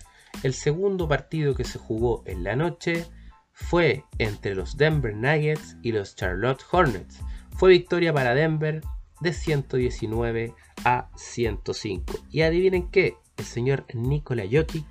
El 0.42 0.54
segundo 0.54 1.08
partido 1.08 1.54
que 1.54 1.64
se 1.64 1.78
jugó 1.78 2.22
en 2.26 2.44
la 2.44 2.56
noche 2.56 3.06
fue 3.52 4.04
entre 4.18 4.54
los 4.54 4.76
Denver 4.76 5.14
Nuggets 5.14 5.76
y 5.82 5.92
los 5.92 6.16
Charlotte 6.16 6.62
Hornets. 6.70 7.20
Fue 7.56 7.70
victoria 7.70 8.12
para 8.12 8.34
Denver 8.34 8.80
de 9.20 9.32
119 9.32 10.54
a 10.84 11.08
105. 11.16 12.14
Y 12.30 12.42
adivinen 12.42 12.88
qué, 12.88 13.16
el 13.37 13.44
señor 13.44 13.84
Nikola 13.94 14.44
Jokic 14.50 14.87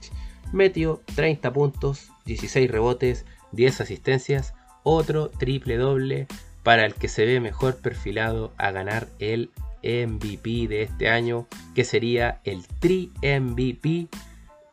metió 0.51 1.01
30 1.15 1.53
puntos, 1.53 2.11
16 2.25 2.69
rebotes, 2.69 3.25
10 3.51 3.81
asistencias, 3.81 4.53
otro 4.83 5.29
triple 5.29 5.77
doble 5.77 6.27
para 6.63 6.85
el 6.85 6.93
que 6.93 7.07
se 7.07 7.25
ve 7.25 7.39
mejor 7.39 7.77
perfilado 7.77 8.53
a 8.57 8.71
ganar 8.71 9.07
el 9.19 9.51
MVP 9.83 10.67
de 10.67 10.83
este 10.83 11.09
año, 11.09 11.47
que 11.73 11.83
sería 11.83 12.41
el 12.43 12.67
Tri 12.67 13.11
MVP, 13.21 14.07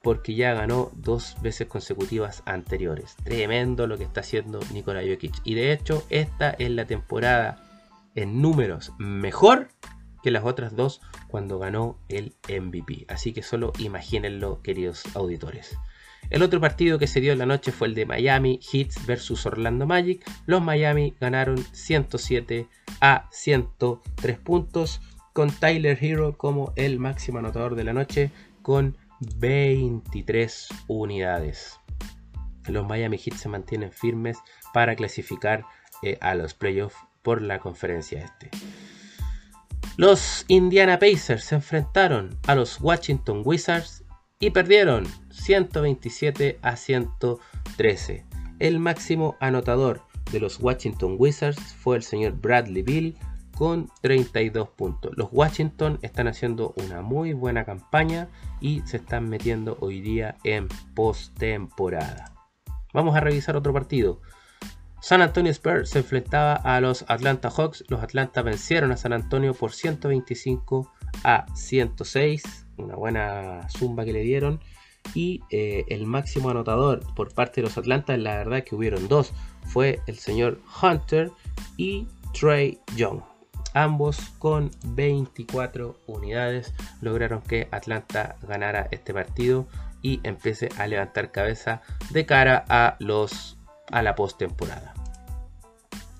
porque 0.02 0.34
ya 0.34 0.54
ganó 0.54 0.90
dos 0.94 1.36
veces 1.42 1.66
consecutivas 1.68 2.42
anteriores. 2.46 3.16
Tremendo 3.24 3.86
lo 3.86 3.98
que 3.98 4.04
está 4.04 4.20
haciendo 4.20 4.60
Nikola 4.72 5.02
Jokic. 5.02 5.34
Y 5.44 5.54
de 5.54 5.72
hecho, 5.72 6.04
esta 6.10 6.50
es 6.50 6.70
la 6.70 6.86
temporada 6.86 7.62
en 8.14 8.40
números 8.40 8.92
mejor 8.98 9.68
que 10.26 10.32
las 10.32 10.44
otras 10.44 10.74
dos 10.74 11.02
cuando 11.28 11.60
ganó 11.60 12.00
el 12.08 12.34
MVP. 12.48 13.04
Así 13.06 13.32
que 13.32 13.44
solo 13.44 13.72
imagínenlo, 13.78 14.60
queridos 14.60 15.04
auditores. 15.14 15.78
El 16.30 16.42
otro 16.42 16.60
partido 16.60 16.98
que 16.98 17.06
se 17.06 17.20
dio 17.20 17.32
en 17.32 17.38
la 17.38 17.46
noche 17.46 17.70
fue 17.70 17.86
el 17.86 17.94
de 17.94 18.06
Miami 18.06 18.58
Heat 18.60 18.88
versus 19.06 19.46
Orlando 19.46 19.86
Magic. 19.86 20.28
Los 20.46 20.60
Miami 20.62 21.14
ganaron 21.20 21.58
107 21.70 22.66
a 23.00 23.28
103 23.30 24.38
puntos 24.40 25.00
con 25.32 25.52
Tyler 25.52 25.96
Hero 26.00 26.36
como 26.36 26.72
el 26.74 26.98
máximo 26.98 27.38
anotador 27.38 27.76
de 27.76 27.84
la 27.84 27.92
noche 27.92 28.32
con 28.62 28.96
23 29.36 30.68
unidades. 30.88 31.78
Los 32.66 32.84
Miami 32.84 33.16
Heat 33.16 33.36
se 33.36 33.48
mantienen 33.48 33.92
firmes 33.92 34.38
para 34.74 34.96
clasificar 34.96 35.66
eh, 36.02 36.18
a 36.20 36.34
los 36.34 36.54
playoffs 36.54 36.96
por 37.22 37.42
la 37.42 37.60
conferencia 37.60 38.18
este. 38.24 38.50
Los 39.98 40.44
Indiana 40.48 40.98
Pacers 40.98 41.44
se 41.44 41.54
enfrentaron 41.54 42.38
a 42.46 42.54
los 42.54 42.78
Washington 42.82 43.40
Wizards 43.46 44.04
y 44.38 44.50
perdieron 44.50 45.06
127 45.30 46.58
a 46.60 46.76
113. 46.76 48.26
El 48.58 48.78
máximo 48.78 49.36
anotador 49.40 50.02
de 50.30 50.40
los 50.40 50.60
Washington 50.60 51.16
Wizards 51.18 51.74
fue 51.76 51.96
el 51.96 52.02
señor 52.02 52.34
Bradley 52.34 52.82
Bill 52.82 53.16
con 53.56 53.88
32 54.02 54.68
puntos. 54.68 55.16
Los 55.16 55.30
Washington 55.32 55.98
están 56.02 56.28
haciendo 56.28 56.74
una 56.76 57.00
muy 57.00 57.32
buena 57.32 57.64
campaña 57.64 58.28
y 58.60 58.82
se 58.84 58.98
están 58.98 59.30
metiendo 59.30 59.78
hoy 59.80 60.02
día 60.02 60.36
en 60.44 60.68
postemporada. 60.94 62.34
Vamos 62.92 63.16
a 63.16 63.20
revisar 63.20 63.56
otro 63.56 63.72
partido. 63.72 64.20
San 65.06 65.22
Antonio 65.22 65.52
Spurs 65.52 65.90
se 65.90 66.00
enfrentaba 66.00 66.54
a 66.54 66.80
los 66.80 67.04
Atlanta 67.06 67.48
Hawks. 67.48 67.84
Los 67.86 68.02
Atlanta 68.02 68.42
vencieron 68.42 68.90
a 68.90 68.96
San 68.96 69.12
Antonio 69.12 69.54
por 69.54 69.70
125 69.70 70.92
a 71.22 71.46
106 71.54 72.66
una 72.76 72.96
buena 72.96 73.68
zumba 73.68 74.04
que 74.04 74.12
le 74.12 74.22
dieron. 74.22 74.58
Y 75.14 75.44
eh, 75.50 75.84
el 75.90 76.06
máximo 76.06 76.50
anotador 76.50 77.04
por 77.14 77.32
parte 77.32 77.60
de 77.60 77.68
los 77.68 77.78
Atlantas, 77.78 78.18
la 78.18 78.34
verdad 78.38 78.64
que 78.64 78.74
hubieron 78.74 79.06
dos, 79.06 79.32
fue 79.66 80.00
el 80.08 80.18
señor 80.18 80.58
Hunter 80.82 81.30
y 81.76 82.08
Trey 82.32 82.80
Young. 82.96 83.20
ambos 83.74 84.18
con 84.40 84.72
24 84.86 86.00
unidades 86.08 86.74
lograron 87.00 87.42
que 87.42 87.68
Atlanta 87.70 88.38
ganara 88.42 88.88
este 88.90 89.14
partido 89.14 89.68
y 90.02 90.18
empiece 90.24 90.68
a 90.76 90.88
levantar 90.88 91.30
cabeza 91.30 91.80
de 92.10 92.26
cara 92.26 92.64
a 92.68 92.96
los 92.98 93.56
a 93.92 94.02
la 94.02 94.16
postemporada. 94.16 94.95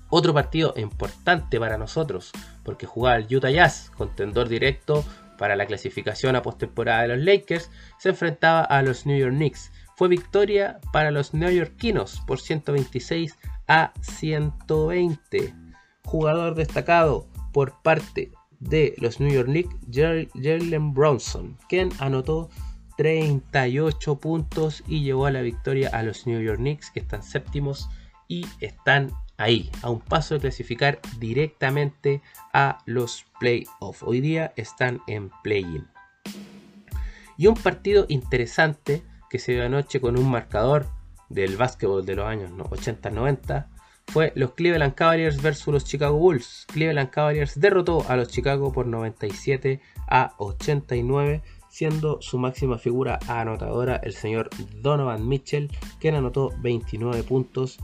Otro 0.09 0.33
partido 0.33 0.73
importante 0.77 1.59
para 1.59 1.77
nosotros, 1.77 2.31
porque 2.63 2.85
jugaba 2.85 3.17
el 3.17 3.35
Utah 3.35 3.49
Jazz, 3.49 3.91
contendor 3.97 4.47
directo 4.47 5.03
para 5.37 5.55
la 5.55 5.65
clasificación 5.65 6.35
a 6.35 6.41
postemporada 6.41 7.01
de 7.01 7.07
los 7.09 7.19
Lakers, 7.19 7.69
se 7.99 8.09
enfrentaba 8.09 8.61
a 8.61 8.81
los 8.81 9.05
New 9.05 9.17
York 9.17 9.33
Knicks. 9.33 9.71
Fue 9.95 10.07
victoria 10.07 10.79
para 10.93 11.11
los 11.11 11.33
neoyorquinos 11.33 12.21
por 12.25 12.39
126 12.39 13.37
a 13.67 13.93
120. 14.01 15.53
Jugador 16.05 16.55
destacado 16.55 17.27
por 17.51 17.81
parte 17.81 18.31
de 18.59 18.95
los 18.97 19.19
New 19.19 19.31
York 19.31 19.47
Knicks, 19.47 19.75
Jalen 19.91 20.93
Bronson, 20.93 21.57
quien 21.67 21.89
anotó 21.99 22.49
38 22.97 24.15
puntos 24.19 24.83
y 24.87 25.03
llevó 25.03 25.25
a 25.27 25.31
la 25.31 25.41
victoria 25.41 25.89
a 25.93 26.01
los 26.03 26.25
New 26.25 26.41
York 26.41 26.57
Knicks, 26.57 26.91
que 26.91 26.99
están 26.99 27.23
séptimos 27.23 27.89
y 28.27 28.45
están 28.59 29.11
ahí, 29.37 29.69
a 29.81 29.89
un 29.89 29.99
paso 29.99 30.35
de 30.35 30.41
clasificar 30.41 30.99
directamente 31.19 32.21
a 32.53 32.79
los 32.85 33.25
playoffs. 33.39 34.03
Hoy 34.03 34.21
día 34.21 34.51
están 34.55 35.01
en 35.07 35.29
play-in. 35.43 35.87
Y 37.37 37.47
un 37.47 37.53
partido 37.53 38.05
interesante 38.09 39.03
que 39.29 39.39
se 39.39 39.53
dio 39.53 39.65
anoche 39.65 40.01
con 40.01 40.17
un 40.17 40.29
marcador 40.29 40.87
del 41.29 41.55
básquetbol 41.55 42.05
de 42.05 42.15
los 42.15 42.25
años 42.25 42.51
80-90 42.51 43.67
fue 44.07 44.31
los 44.35 44.53
Cleveland 44.53 44.95
Cavaliers 44.95 45.41
versus 45.41 45.73
los 45.73 45.85
Chicago 45.85 46.17
Bulls. 46.17 46.65
Cleveland 46.71 47.09
Cavaliers 47.09 47.59
derrotó 47.59 48.05
a 48.07 48.15
los 48.15 48.29
Chicago 48.29 48.71
por 48.71 48.87
97 48.87 49.81
a 50.07 50.33
89, 50.37 51.43
siendo 51.69 52.21
su 52.21 52.37
máxima 52.37 52.77
figura 52.77 53.19
anotadora 53.27 53.97
el 53.97 54.13
señor 54.13 54.49
Donovan 54.81 55.27
Mitchell, 55.27 55.69
quien 55.99 56.15
anotó 56.15 56.53
29 56.61 57.23
puntos 57.23 57.77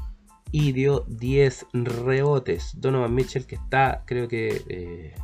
y 0.54 0.72
dio 0.72 1.04
10 1.08 1.66
rebotes. 1.74 2.80
Donovan 2.80 3.14
Mitchell 3.14 3.48
que 3.48 3.56
está 3.56 4.04
creo 4.06 4.28
que 4.28 4.62
eh, 4.70 5.16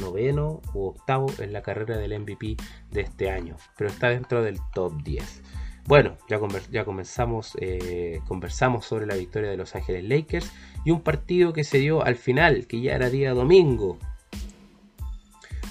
noveno 0.00 0.62
o 0.72 0.90
octavo 0.90 1.26
en 1.40 1.52
la 1.52 1.60
carrera 1.60 1.98
del 1.98 2.18
MVP 2.20 2.56
de 2.92 3.00
este 3.00 3.30
año, 3.30 3.56
pero 3.76 3.90
está 3.90 4.10
dentro 4.10 4.42
del 4.42 4.58
top 4.72 5.02
10. 5.02 5.42
Bueno, 5.86 6.16
ya, 6.28 6.38
ya 6.70 6.84
comenzamos, 6.84 7.56
eh, 7.60 8.20
conversamos 8.28 8.86
sobre 8.86 9.06
la 9.06 9.16
victoria 9.16 9.50
de 9.50 9.56
Los 9.56 9.74
Ángeles 9.74 10.04
Lakers 10.04 10.52
y 10.84 10.92
un 10.92 11.00
partido 11.02 11.52
que 11.52 11.64
se 11.64 11.78
dio 11.78 12.04
al 12.04 12.14
final, 12.14 12.68
que 12.68 12.80
ya 12.80 12.94
era 12.94 13.10
día 13.10 13.34
domingo, 13.34 13.98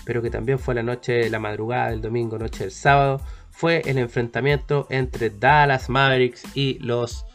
pero 0.04 0.22
que 0.22 0.30
también 0.30 0.60
fue 0.60 0.76
la 0.76 0.84
noche, 0.84 1.30
la 1.30 1.40
madrugada 1.40 1.92
del 1.92 2.02
domingo, 2.02 2.38
noche 2.38 2.66
del 2.66 2.72
sábado, 2.72 3.22
fue 3.50 3.82
el 3.86 3.98
enfrentamiento 3.98 4.88
entre 4.90 5.30
Dallas 5.30 5.90
Mavericks 5.90 6.44
y 6.54 6.80
los 6.80 7.26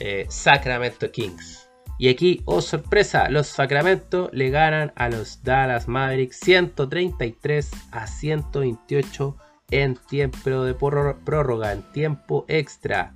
eh, 0.00 0.26
Sacramento 0.28 1.10
Kings. 1.10 1.68
Y 1.98 2.08
aquí, 2.08 2.42
oh 2.44 2.60
sorpresa, 2.60 3.28
los 3.28 3.46
Sacramento 3.46 4.28
le 4.32 4.50
ganan 4.50 4.92
a 4.96 5.08
los 5.08 5.42
Dallas 5.44 5.86
Mavericks 5.86 6.40
133 6.40 7.70
a 7.92 8.06
128 8.06 9.36
en 9.70 9.96
tiempo 9.96 10.64
de 10.64 10.74
prórroga, 10.74 11.72
en 11.72 11.82
tiempo 11.92 12.44
extra. 12.48 13.14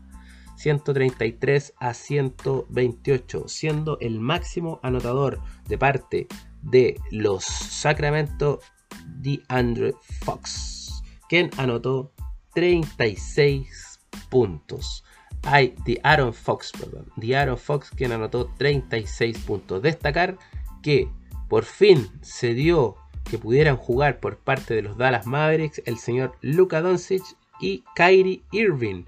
133 0.56 1.74
a 1.78 1.94
128, 1.94 3.44
siendo 3.46 3.98
el 4.00 4.18
máximo 4.18 4.80
anotador 4.82 5.40
de 5.68 5.78
parte 5.78 6.26
de 6.62 7.00
los 7.12 7.44
Sacramento 7.44 8.60
DeAndre 9.06 9.94
Fox, 10.24 11.02
quien 11.28 11.50
anotó 11.58 12.12
36 12.54 14.00
puntos 14.30 15.04
hay 15.42 15.74
The 15.84 16.00
Aaron 16.02 16.34
Fox, 16.34 16.72
perdón, 16.72 17.06
Aaron 17.34 17.58
Fox 17.58 17.90
quien 17.90 18.12
anotó 18.12 18.50
36 18.58 19.38
puntos. 19.38 19.82
Destacar 19.82 20.36
que 20.82 21.08
por 21.48 21.64
fin 21.64 22.08
se 22.20 22.54
dio 22.54 22.96
que 23.24 23.38
pudieran 23.38 23.76
jugar 23.76 24.20
por 24.20 24.38
parte 24.38 24.74
de 24.74 24.82
los 24.82 24.96
Dallas 24.96 25.26
Mavericks 25.26 25.82
el 25.84 25.98
señor 25.98 26.36
Luka 26.40 26.80
Doncic 26.80 27.22
y 27.60 27.84
Kyrie 27.94 28.42
Irving, 28.52 29.04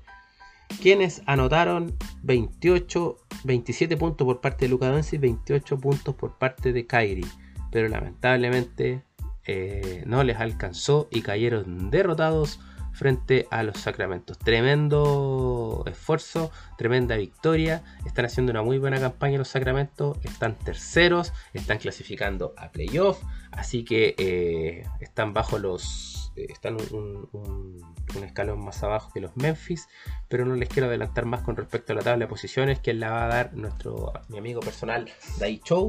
quienes 0.82 1.22
anotaron 1.26 1.96
28, 2.22 3.16
27 3.44 3.96
puntos 3.96 4.24
por 4.24 4.40
parte 4.40 4.66
de 4.66 4.70
Luka 4.70 4.88
Doncic, 4.88 5.20
28 5.20 5.78
puntos 5.78 6.14
por 6.14 6.36
parte 6.38 6.72
de 6.72 6.86
Kyrie, 6.86 7.26
pero 7.70 7.88
lamentablemente 7.88 9.02
eh, 9.46 10.02
no 10.06 10.22
les 10.22 10.36
alcanzó 10.36 11.08
y 11.10 11.22
cayeron 11.22 11.90
derrotados 11.90 12.60
frente 13.00 13.48
a 13.50 13.62
los 13.62 13.78
Sacramentos. 13.78 14.38
Tremendo 14.38 15.84
esfuerzo, 15.86 16.50
tremenda 16.76 17.16
victoria. 17.16 17.82
Están 18.04 18.26
haciendo 18.26 18.50
una 18.50 18.60
muy 18.60 18.76
buena 18.76 19.00
campaña 19.00 19.38
los 19.38 19.48
Sacramentos. 19.48 20.18
Están 20.22 20.54
terceros, 20.54 21.32
están 21.54 21.78
clasificando 21.78 22.52
a 22.58 22.70
playoff. 22.70 23.22
Así 23.52 23.86
que 23.86 24.14
eh, 24.18 24.84
están 25.00 25.32
bajo 25.32 25.58
los. 25.58 26.30
Eh, 26.36 26.48
están 26.50 26.76
un, 26.90 27.80
escalón 28.22 28.62
más 28.62 28.82
abajo 28.82 29.10
que 29.14 29.20
los 29.20 29.34
Memphis. 29.34 29.88
Pero 30.28 30.44
no 30.44 30.54
les 30.54 30.68
quiero 30.68 30.88
adelantar 30.88 31.24
más 31.24 31.40
con 31.40 31.56
respecto 31.56 31.94
a 31.94 31.96
la 31.96 32.02
tabla 32.02 32.26
de 32.26 32.28
posiciones 32.28 32.80
que 32.80 32.92
la 32.92 33.12
va 33.12 33.24
a 33.24 33.28
dar 33.28 33.54
nuestro 33.54 34.12
mi 34.28 34.36
amigo 34.36 34.60
personal 34.60 35.08
Dai 35.38 35.62
Show. 35.64 35.88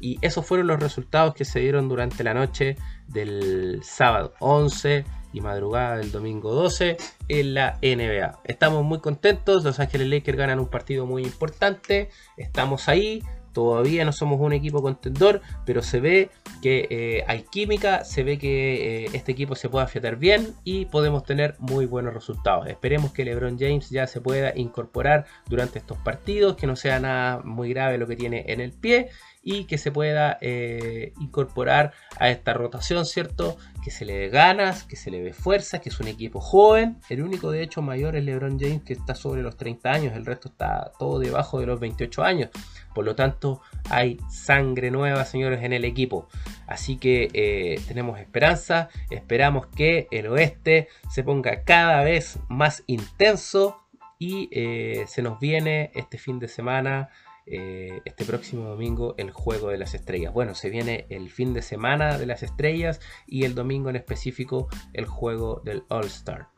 Y 0.00 0.18
esos 0.22 0.44
fueron 0.44 0.66
los 0.66 0.80
resultados 0.80 1.34
que 1.34 1.44
se 1.44 1.60
dieron 1.60 1.88
durante 1.88 2.24
la 2.24 2.34
noche 2.34 2.76
del 3.08 3.80
sábado 3.82 4.34
11 4.40 5.04
y 5.32 5.40
madrugada 5.40 5.98
del 5.98 6.10
domingo 6.10 6.52
12 6.52 6.96
en 7.28 7.54
la 7.54 7.78
NBA. 7.82 8.40
Estamos 8.44 8.84
muy 8.84 9.00
contentos, 9.00 9.64
Los 9.64 9.80
Ángeles 9.80 10.08
Lakers 10.08 10.38
ganan 10.38 10.60
un 10.60 10.68
partido 10.68 11.06
muy 11.06 11.22
importante, 11.22 12.10
estamos 12.36 12.88
ahí, 12.88 13.22
todavía 13.52 14.04
no 14.04 14.12
somos 14.12 14.40
un 14.40 14.52
equipo 14.52 14.82
contendor, 14.82 15.40
pero 15.64 15.82
se 15.82 16.00
ve 16.00 16.30
que 16.62 16.86
eh, 16.90 17.24
hay 17.26 17.42
química, 17.42 18.04
se 18.04 18.22
ve 18.22 18.38
que 18.38 19.04
eh, 19.04 19.10
este 19.12 19.32
equipo 19.32 19.54
se 19.54 19.68
puede 19.68 19.84
afiatar 19.84 20.16
bien 20.16 20.54
y 20.64 20.86
podemos 20.86 21.24
tener 21.24 21.56
muy 21.58 21.86
buenos 21.86 22.14
resultados. 22.14 22.66
Esperemos 22.66 23.12
que 23.12 23.24
LeBron 23.24 23.58
James 23.58 23.90
ya 23.90 24.06
se 24.06 24.20
pueda 24.20 24.52
incorporar 24.56 25.26
durante 25.48 25.78
estos 25.78 25.98
partidos, 25.98 26.56
que 26.56 26.66
no 26.66 26.76
sea 26.76 27.00
nada 27.00 27.42
muy 27.44 27.70
grave 27.70 27.98
lo 27.98 28.06
que 28.06 28.16
tiene 28.16 28.44
en 28.48 28.60
el 28.60 28.72
pie 28.72 29.10
y 29.42 29.64
que 29.64 29.78
se 29.78 29.90
pueda 29.90 30.36
eh, 30.40 31.12
incorporar 31.20 31.92
a 32.18 32.28
esta 32.28 32.52
rotación, 32.52 33.06
¿cierto? 33.06 33.56
Que 33.88 33.94
se 33.94 34.04
le 34.04 34.18
dé 34.18 34.28
ganas, 34.28 34.84
que 34.84 34.96
se 34.96 35.10
le 35.10 35.22
dé 35.22 35.32
fuerza, 35.32 35.78
que 35.78 35.88
es 35.88 35.98
un 35.98 36.08
equipo 36.08 36.42
joven. 36.42 36.98
El 37.08 37.22
único 37.22 37.50
de 37.50 37.62
hecho 37.62 37.80
mayor 37.80 38.16
es 38.16 38.24
LeBron 38.24 38.60
James 38.60 38.82
que 38.82 38.92
está 38.92 39.14
sobre 39.14 39.40
los 39.40 39.56
30 39.56 39.90
años, 39.90 40.14
el 40.14 40.26
resto 40.26 40.50
está 40.50 40.92
todo 40.98 41.18
debajo 41.18 41.58
de 41.58 41.64
los 41.64 41.80
28 41.80 42.22
años. 42.22 42.50
Por 42.94 43.06
lo 43.06 43.14
tanto, 43.14 43.62
hay 43.88 44.18
sangre 44.28 44.90
nueva, 44.90 45.24
señores, 45.24 45.62
en 45.62 45.72
el 45.72 45.86
equipo. 45.86 46.28
Así 46.66 46.98
que 46.98 47.30
eh, 47.32 47.80
tenemos 47.88 48.20
esperanza, 48.20 48.90
esperamos 49.08 49.68
que 49.68 50.06
el 50.10 50.26
oeste 50.26 50.88
se 51.10 51.22
ponga 51.22 51.64
cada 51.64 52.04
vez 52.04 52.38
más 52.50 52.82
intenso 52.88 53.86
y 54.18 54.50
eh, 54.52 55.06
se 55.08 55.22
nos 55.22 55.40
viene 55.40 55.92
este 55.94 56.18
fin 56.18 56.38
de 56.38 56.48
semana 56.48 57.08
eh, 57.50 58.00
este 58.04 58.24
próximo 58.24 58.68
domingo 58.68 59.14
el 59.18 59.30
juego 59.30 59.68
de 59.68 59.78
las 59.78 59.94
estrellas. 59.94 60.32
Bueno, 60.32 60.54
se 60.54 60.70
viene 60.70 61.06
el 61.08 61.30
fin 61.30 61.54
de 61.54 61.62
semana 61.62 62.18
de 62.18 62.26
las 62.26 62.42
estrellas 62.42 63.00
y 63.26 63.44
el 63.44 63.54
domingo 63.54 63.90
en 63.90 63.96
específico 63.96 64.68
el 64.92 65.06
juego 65.06 65.60
del 65.64 65.84
All 65.88 66.06
Star. 66.06 66.48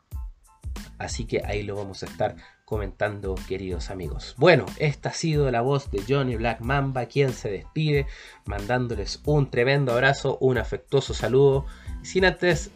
Así 0.97 1.25
que 1.25 1.41
ahí 1.45 1.63
lo 1.63 1.75
vamos 1.75 2.03
a 2.03 2.05
estar 2.05 2.35
comentando, 2.65 3.35
queridos 3.47 3.89
amigos. 3.89 4.35
Bueno, 4.37 4.65
esta 4.77 5.09
ha 5.09 5.13
sido 5.13 5.49
la 5.51 5.61
voz 5.61 5.91
de 5.91 6.03
Johnny 6.07 6.35
Black 6.35 6.61
Mamba, 6.61 7.07
quien 7.07 7.33
se 7.33 7.49
despide, 7.49 8.05
mandándoles 8.45 9.21
un 9.25 9.49
tremendo 9.49 9.91
abrazo, 9.91 10.37
un 10.39 10.57
afectuoso 10.57 11.13
saludo. 11.13 11.65
Sin 12.03 12.23
antes 12.23 12.71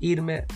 irme, 0.00 0.46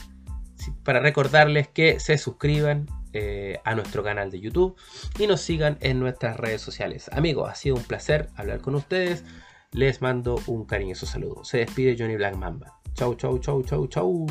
para 0.82 1.00
recordarles 1.00 1.68
que 1.68 2.00
se 2.00 2.18
suscriban 2.18 2.86
eh, 3.14 3.60
a 3.64 3.74
nuestro 3.74 4.02
canal 4.02 4.30
de 4.30 4.40
YouTube 4.40 4.76
y 5.18 5.26
nos 5.28 5.40
sigan 5.40 5.78
en 5.80 6.00
nuestras 6.00 6.36
redes 6.36 6.60
sociales. 6.60 7.08
Amigos, 7.12 7.48
ha 7.48 7.54
sido 7.54 7.76
un 7.76 7.84
placer 7.84 8.28
hablar 8.34 8.60
con 8.60 8.74
ustedes. 8.74 9.24
Les 9.70 10.02
mando 10.02 10.40
un 10.46 10.64
cariñoso 10.66 11.06
saludo. 11.06 11.44
Se 11.44 11.58
despide 11.58 11.96
Johnny 11.98 12.16
Black 12.16 12.36
Mamba. 12.36 12.80
Chau, 12.94 13.14
chau, 13.14 13.38
chau, 13.38 13.62
chau, 13.62 13.86
chau. 13.86 14.26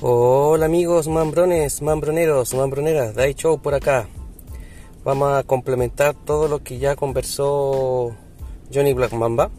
Hola 0.00 0.66
amigos 0.66 1.08
mambrones, 1.08 1.82
mambroneros, 1.82 2.54
mambroneras, 2.54 3.14
Dai 3.14 3.34
Show 3.34 3.60
por 3.60 3.74
acá. 3.74 4.06
Vamos 5.08 5.38
a 5.38 5.42
complementar 5.42 6.12
todo 6.12 6.48
lo 6.48 6.62
que 6.62 6.78
ya 6.78 6.94
conversó 6.94 8.14
Johnny 8.70 8.92
Black 8.92 9.14
Mamba 9.14 9.50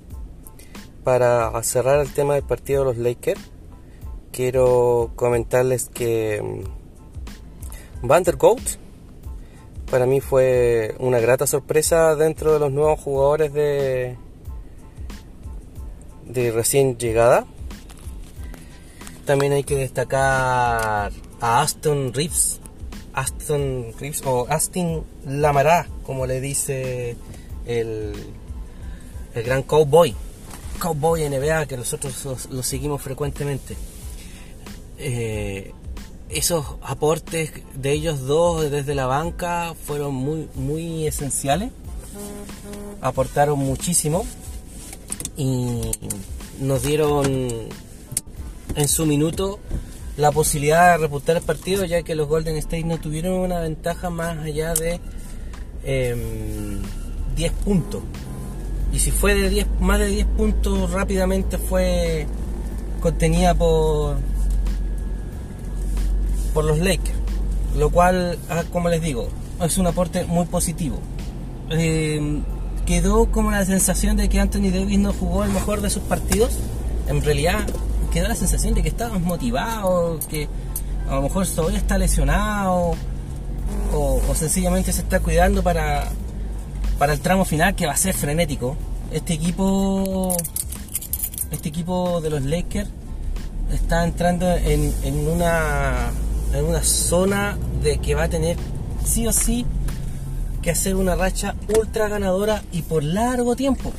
para 1.03 1.63
cerrar 1.63 2.01
el 2.01 2.13
tema 2.13 2.35
del 2.35 2.43
partido 2.43 2.81
de 2.81 2.85
los 2.85 2.97
Lakers, 2.99 3.41
quiero 4.31 5.09
comentarles 5.15 5.89
que 5.89 6.39
mm, 6.39 8.07
Vandergoat 8.07 8.61
para 9.89 10.05
mí 10.05 10.21
fue 10.21 10.93
una 10.99 11.19
grata 11.19 11.47
sorpresa 11.47 12.15
dentro 12.15 12.53
de 12.53 12.59
los 12.59 12.71
nuevos 12.71 12.99
jugadores 12.99 13.51
de, 13.51 14.17
de 16.25 16.51
recién 16.51 16.99
llegada. 16.99 17.47
También 19.25 19.53
hay 19.53 19.63
que 19.63 19.77
destacar 19.77 21.11
a 21.41 21.61
Aston 21.61 22.13
Reeves, 22.13 22.58
Aston 23.19 23.93
Reeves 23.99 24.21
o 24.25 24.47
Aston 24.49 25.03
Lamará, 25.25 25.87
como 26.03 26.25
le 26.25 26.41
dice 26.41 27.15
el, 27.65 28.13
el 29.33 29.43
gran 29.43 29.63
cowboy, 29.63 30.15
cowboy 30.79 31.29
NBA 31.29 31.65
que 31.67 31.77
nosotros 31.77 32.47
lo, 32.49 32.63
seguimos 32.63 33.01
frecuentemente. 33.01 33.75
Eh, 34.97 35.73
esos 36.29 36.65
aportes 36.81 37.51
de 37.75 37.91
ellos 37.91 38.21
dos 38.21 38.69
desde 38.69 38.95
la 38.95 39.05
banca 39.05 39.73
fueron 39.85 40.13
muy, 40.13 40.47
muy 40.55 41.07
esenciales, 41.07 41.71
aportaron 43.01 43.59
muchísimo 43.59 44.25
y 45.37 45.81
nos 46.59 46.83
dieron 46.83 47.69
en 48.75 48.87
su 48.87 49.05
minuto 49.05 49.59
la 50.19 50.31
posibilidad 50.31 50.91
de 50.91 50.97
reputar 50.97 51.37
el 51.37 51.43
partido 51.43 51.85
ya 51.85 52.03
que 52.03 52.13
los 52.13 52.27
Golden 52.27 52.57
State 52.57 52.83
no 52.83 52.99
tuvieron 52.99 53.33
una 53.33 53.59
ventaja 53.59 54.09
más 54.09 54.37
allá 54.39 54.73
de 54.73 54.99
10 55.83 57.51
em, 57.51 57.57
puntos 57.63 58.03
y 58.91 58.99
si 58.99 59.11
fue 59.11 59.33
de 59.33 59.49
10 59.49 59.67
más 59.79 59.99
de 59.99 60.07
10 60.07 60.27
puntos 60.27 60.91
rápidamente 60.91 61.57
fue 61.57 62.27
contenida 63.01 63.53
por 63.55 64.17
por 66.53 66.65
los 66.65 66.79
Lakers, 66.79 67.17
lo 67.77 67.89
cual, 67.89 68.37
ah, 68.49 68.63
como 68.71 68.89
les 68.89 69.01
digo, 69.01 69.29
es 69.61 69.77
un 69.77 69.87
aporte 69.87 70.25
muy 70.25 70.45
positivo. 70.45 70.99
Eh, 71.69 72.41
quedó 72.85 73.31
como 73.31 73.51
la 73.51 73.63
sensación 73.65 74.17
de 74.17 74.29
que 74.29 74.39
Anthony 74.39 74.71
Davis 74.71 74.99
no 74.99 75.13
jugó 75.13 75.43
el 75.43 75.51
mejor 75.51 75.81
de 75.81 75.89
sus 75.89 76.03
partidos. 76.03 76.57
En 77.07 77.21
realidad, 77.21 77.67
quedó 78.11 78.27
la 78.27 78.35
sensación 78.35 78.73
de 78.73 78.83
que 78.83 78.89
estaba 78.89 79.17
motivado, 79.19 80.19
que 80.29 80.47
a 81.09 81.15
lo 81.15 81.23
mejor 81.23 81.47
todavía 81.47 81.77
está 81.77 81.97
lesionado, 81.97 82.93
o, 83.93 84.21
sencillamente 84.35 84.91
se 84.91 85.01
está 85.01 85.19
cuidando 85.19 85.63
para, 85.63 86.09
para 86.97 87.13
el 87.13 87.19
tramo 87.19 87.45
final 87.45 87.75
que 87.75 87.85
va 87.85 87.93
a 87.93 87.97
ser 87.97 88.15
frenético. 88.15 88.75
Este 89.11 89.33
equipo, 89.33 90.35
este 91.51 91.69
equipo 91.69 92.21
de 92.21 92.29
los 92.29 92.43
Lakers 92.43 92.89
está 93.71 94.03
entrando 94.03 94.51
en, 94.55 94.93
en 95.03 95.27
una 95.27 96.11
en 96.53 96.65
una 96.65 96.83
zona 96.83 97.57
de 97.83 97.99
que 97.99 98.15
va 98.15 98.23
a 98.23 98.29
tener 98.29 98.57
sí 99.05 99.27
o 99.27 99.33
sí 99.33 99.65
que 100.61 100.71
hacer 100.71 100.95
una 100.95 101.15
racha 101.15 101.55
ultra 101.77 102.07
ganadora 102.09 102.63
y 102.71 102.81
por 102.81 103.03
largo 103.03 103.55
tiempo. 103.55 103.91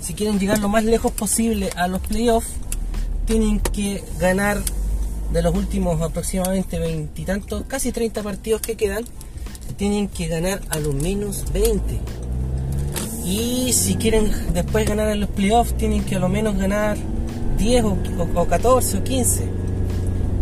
Si 0.00 0.14
quieren 0.14 0.38
llegar 0.38 0.58
lo 0.58 0.68
más 0.68 0.84
lejos 0.84 1.12
posible 1.12 1.70
a 1.76 1.88
los 1.88 2.00
playoffs, 2.00 2.50
tienen 3.32 3.60
que 3.60 4.04
ganar 4.20 4.58
de 5.32 5.40
los 5.40 5.54
últimos 5.54 6.02
aproximadamente 6.02 6.78
veintitantos, 6.78 7.64
casi 7.66 7.90
30 7.90 8.22
partidos 8.22 8.60
que 8.60 8.76
quedan, 8.76 9.04
tienen 9.78 10.08
que 10.08 10.28
ganar 10.28 10.60
a 10.68 10.78
lo 10.78 10.92
menos 10.92 11.50
20. 11.50 11.98
Y 13.24 13.72
si 13.72 13.94
quieren 13.94 14.30
después 14.52 14.86
ganar 14.86 15.08
en 15.08 15.20
los 15.20 15.30
playoffs, 15.30 15.74
tienen 15.78 16.04
que 16.04 16.16
a 16.16 16.18
lo 16.18 16.28
menos 16.28 16.58
ganar 16.58 16.98
10 17.56 17.84
o, 17.84 17.96
o 18.34 18.46
14 18.46 18.98
o 18.98 19.02
15 19.02 19.44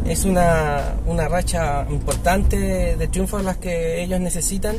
es 0.08 0.24
una, 0.24 0.96
racha 1.28 1.86
importante 1.88 2.96
de 2.96 3.06
triunfos 3.06 3.44
las 3.44 3.58
que 3.58 4.02
ellos 4.02 4.18
necesitan 4.18 4.74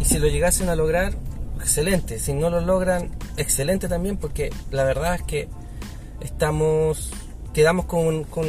y 0.00 0.04
si 0.04 0.20
lo 0.20 0.28
llegasen 0.28 0.68
a 0.68 0.76
lograr, 0.76 1.14
excelente. 1.56 2.20
Si 2.20 2.32
no 2.32 2.48
lo 2.48 2.60
logran, 2.60 3.10
excelente 3.36 3.88
también 3.88 4.18
porque 4.18 4.50
la 4.70 4.84
verdad 4.84 5.16
es 5.16 5.22
que 5.22 5.48
estamos 6.20 7.10
quedamos 7.52 7.86
con, 7.86 8.24
con 8.24 8.46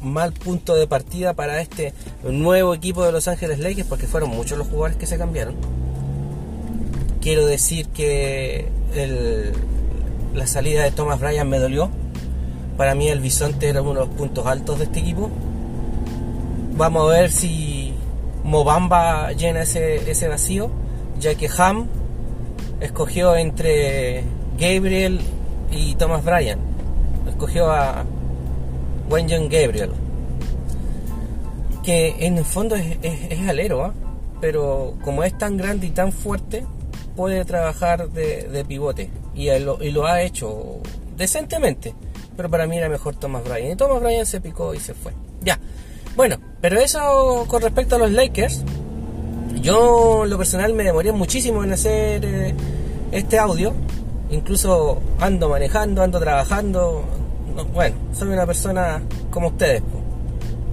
mal 0.00 0.32
punto 0.32 0.74
de 0.74 0.86
partida 0.86 1.34
para 1.34 1.60
este 1.60 1.92
nuevo 2.22 2.74
equipo 2.74 3.04
de 3.04 3.12
Los 3.12 3.28
Ángeles 3.28 3.58
Lakers 3.58 3.88
porque 3.88 4.06
fueron 4.06 4.30
muchos 4.30 4.58
los 4.58 4.68
jugadores 4.68 4.96
que 4.96 5.06
se 5.06 5.18
cambiaron. 5.18 5.54
Quiero 7.20 7.46
decir 7.46 7.88
que 7.88 8.68
la 10.34 10.46
salida 10.46 10.84
de 10.84 10.90
Thomas 10.90 11.20
Bryan 11.20 11.48
me 11.48 11.58
dolió 11.58 11.90
para 12.78 12.94
mí 12.94 13.08
el 13.08 13.18
Bisonte 13.18 13.68
era 13.68 13.82
uno 13.82 13.94
de 13.94 14.06
los 14.06 14.08
puntos 14.14 14.46
altos 14.46 14.78
de 14.78 14.84
este 14.84 15.00
equipo. 15.00 15.28
Vamos 16.76 17.10
a 17.10 17.12
ver 17.12 17.32
si 17.32 17.92
Mobamba 18.44 19.32
llena 19.32 19.62
ese, 19.62 20.08
ese 20.08 20.28
vacío, 20.28 20.70
ya 21.18 21.34
que 21.34 21.50
Ham 21.58 21.88
escogió 22.80 23.34
entre 23.34 24.22
Gabriel 24.56 25.20
y 25.72 25.96
Thomas 25.96 26.24
Bryan. 26.24 26.67
Escogió 27.38 27.70
a 27.70 28.04
Wayne 29.08 29.36
John 29.36 29.48
Gabriel. 29.48 29.92
Que 31.82 32.26
en 32.26 32.36
el 32.36 32.44
fondo 32.44 32.76
es, 32.76 32.98
es, 33.02 33.48
alero, 33.48 33.84
¿ah? 33.84 33.94
pero 34.40 34.94
como 35.02 35.24
es 35.24 35.38
tan 35.38 35.56
grande 35.56 35.86
y 35.86 35.90
tan 35.90 36.12
fuerte, 36.12 36.66
puede 37.16 37.44
trabajar 37.44 38.10
de, 38.10 38.64
pivote. 38.68 39.10
Y 39.34 39.48
y 39.48 39.90
lo 39.90 40.06
ha 40.06 40.20
hecho 40.20 40.80
decentemente 41.16 41.94
pero 42.38 42.48
para 42.48 42.68
mí 42.68 42.78
era 42.78 42.88
mejor 42.88 43.16
Thomas 43.16 43.42
Bryan. 43.42 43.72
Y 43.72 43.74
Thomas 43.74 44.00
Bryan 44.00 44.24
se 44.24 44.40
picó 44.40 44.72
y 44.72 44.78
se 44.78 44.94
fue. 44.94 45.12
Ya. 45.42 45.58
Bueno, 46.14 46.38
pero 46.60 46.78
eso 46.78 47.46
con 47.48 47.60
respecto 47.60 47.96
a 47.96 47.98
los 47.98 48.12
Lakers. 48.12 48.62
Yo, 49.60 50.24
lo 50.24 50.38
personal, 50.38 50.72
me 50.72 50.84
demoré 50.84 51.10
muchísimo 51.10 51.64
en 51.64 51.72
hacer 51.72 52.24
eh, 52.24 52.54
este 53.10 53.40
audio. 53.40 53.74
Incluso 54.30 55.02
ando 55.18 55.48
manejando, 55.48 56.00
ando 56.00 56.20
trabajando. 56.20 57.02
Bueno, 57.66 57.96
soy 58.12 58.28
una 58.28 58.46
persona 58.46 59.02
como 59.30 59.48
ustedes, 59.48 59.82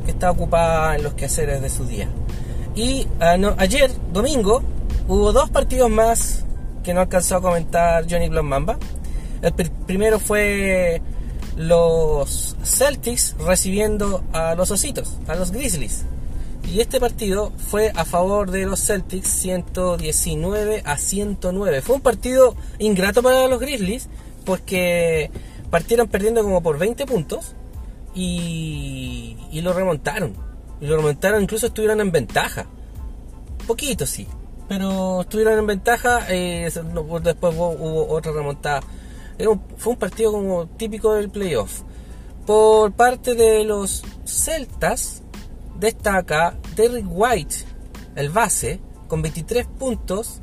que 0.05 0.11
está 0.11 0.31
ocupada 0.31 0.95
en 0.95 1.03
los 1.03 1.13
quehaceres 1.13 1.61
de 1.61 1.69
su 1.69 1.85
día. 1.85 2.07
Y 2.75 3.07
ah, 3.19 3.37
ayer, 3.57 3.91
domingo, 4.11 4.61
hubo 5.07 5.31
dos 5.31 5.49
partidos 5.49 5.89
más 5.89 6.45
que 6.83 6.93
no 6.93 7.01
alcanzó 7.01 7.37
a 7.37 7.41
comentar 7.41 8.05
Johnny 8.09 8.29
Mamba. 8.29 8.77
El 9.41 9.53
primero 9.53 10.19
fue 10.19 11.01
los 11.55 12.55
Celtics 12.63 13.35
recibiendo 13.39 14.23
a 14.33 14.55
los 14.55 14.71
Ositos, 14.71 15.17
a 15.27 15.35
los 15.35 15.51
Grizzlies. 15.51 16.05
Y 16.71 16.81
este 16.81 16.99
partido 16.99 17.51
fue 17.69 17.91
a 17.95 18.05
favor 18.05 18.51
de 18.51 18.65
los 18.65 18.85
Celtics 18.85 19.27
119 19.27 20.81
a 20.83 20.97
109. 20.97 21.81
Fue 21.81 21.95
un 21.95 22.01
partido 22.01 22.55
ingrato 22.79 23.21
para 23.21 23.47
los 23.47 23.59
Grizzlies, 23.59 24.09
pues 24.45 24.61
que 24.61 25.31
partieron 25.75 26.07
perdiendo 26.07 26.41
como 26.41 26.63
por 26.63 26.79
20 26.79 27.05
puntos 27.05 27.53
y, 28.13 29.35
y 29.51 29.59
lo 29.59 29.73
remontaron. 29.73 30.33
Y 30.79 30.87
lo 30.87 30.95
remontaron, 30.95 31.43
incluso 31.43 31.67
estuvieron 31.67 31.99
en 31.99 32.13
ventaja. 32.13 32.65
Poquito 33.67 34.05
sí, 34.05 34.25
pero 34.69 35.19
estuvieron 35.19 35.59
en 35.59 35.67
ventaja. 35.67 36.27
Eh, 36.29 36.71
después 37.21 37.53
hubo 37.57 38.07
otra 38.07 38.31
remontada 38.31 38.79
fue 39.75 39.91
un 39.91 39.99
partido 39.99 40.31
como 40.31 40.65
típico 40.65 41.13
del 41.15 41.29
playoff. 41.29 41.81
Por 42.45 42.93
parte 42.93 43.35
de 43.35 43.65
los 43.65 44.01
Celtas 44.23 45.23
destaca 45.77 46.57
Derrick 46.77 47.05
White, 47.09 47.55
el 48.15 48.29
base, 48.29 48.79
con 49.09 49.21
23 49.21 49.67
puntos 49.67 50.39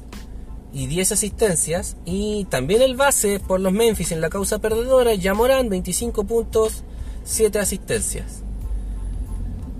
y 0.73 0.87
10 0.87 1.13
asistencias. 1.13 1.97
Y 2.05 2.47
también 2.47 2.83
el 2.83 2.97
base 2.97 3.41
por 3.41 3.61
los 3.61 3.73
Memphis 3.73 4.13
en 4.13 4.21
la 4.21 4.31
causa 4.31 4.59
perdedora, 4.59 5.15
Yamoran, 5.15 5.69
25 5.69 6.25
puntos, 6.25 6.85
7 7.25 7.59
asistencias. 7.59 8.43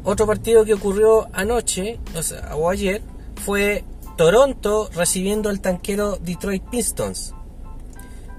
Otro 0.05 0.27
partido 0.27 0.65
que 0.65 0.75
ocurrió 0.75 1.29
anoche, 1.33 2.01
o, 2.15 2.57
o 2.57 2.71
ayer, 2.71 3.03
fue 3.45 3.85
Toronto 4.17 4.91
recibiendo 4.95 5.49
al 5.49 5.61
tanquero 5.61 6.17
Detroit 6.17 6.63
Pistons. 6.65 7.35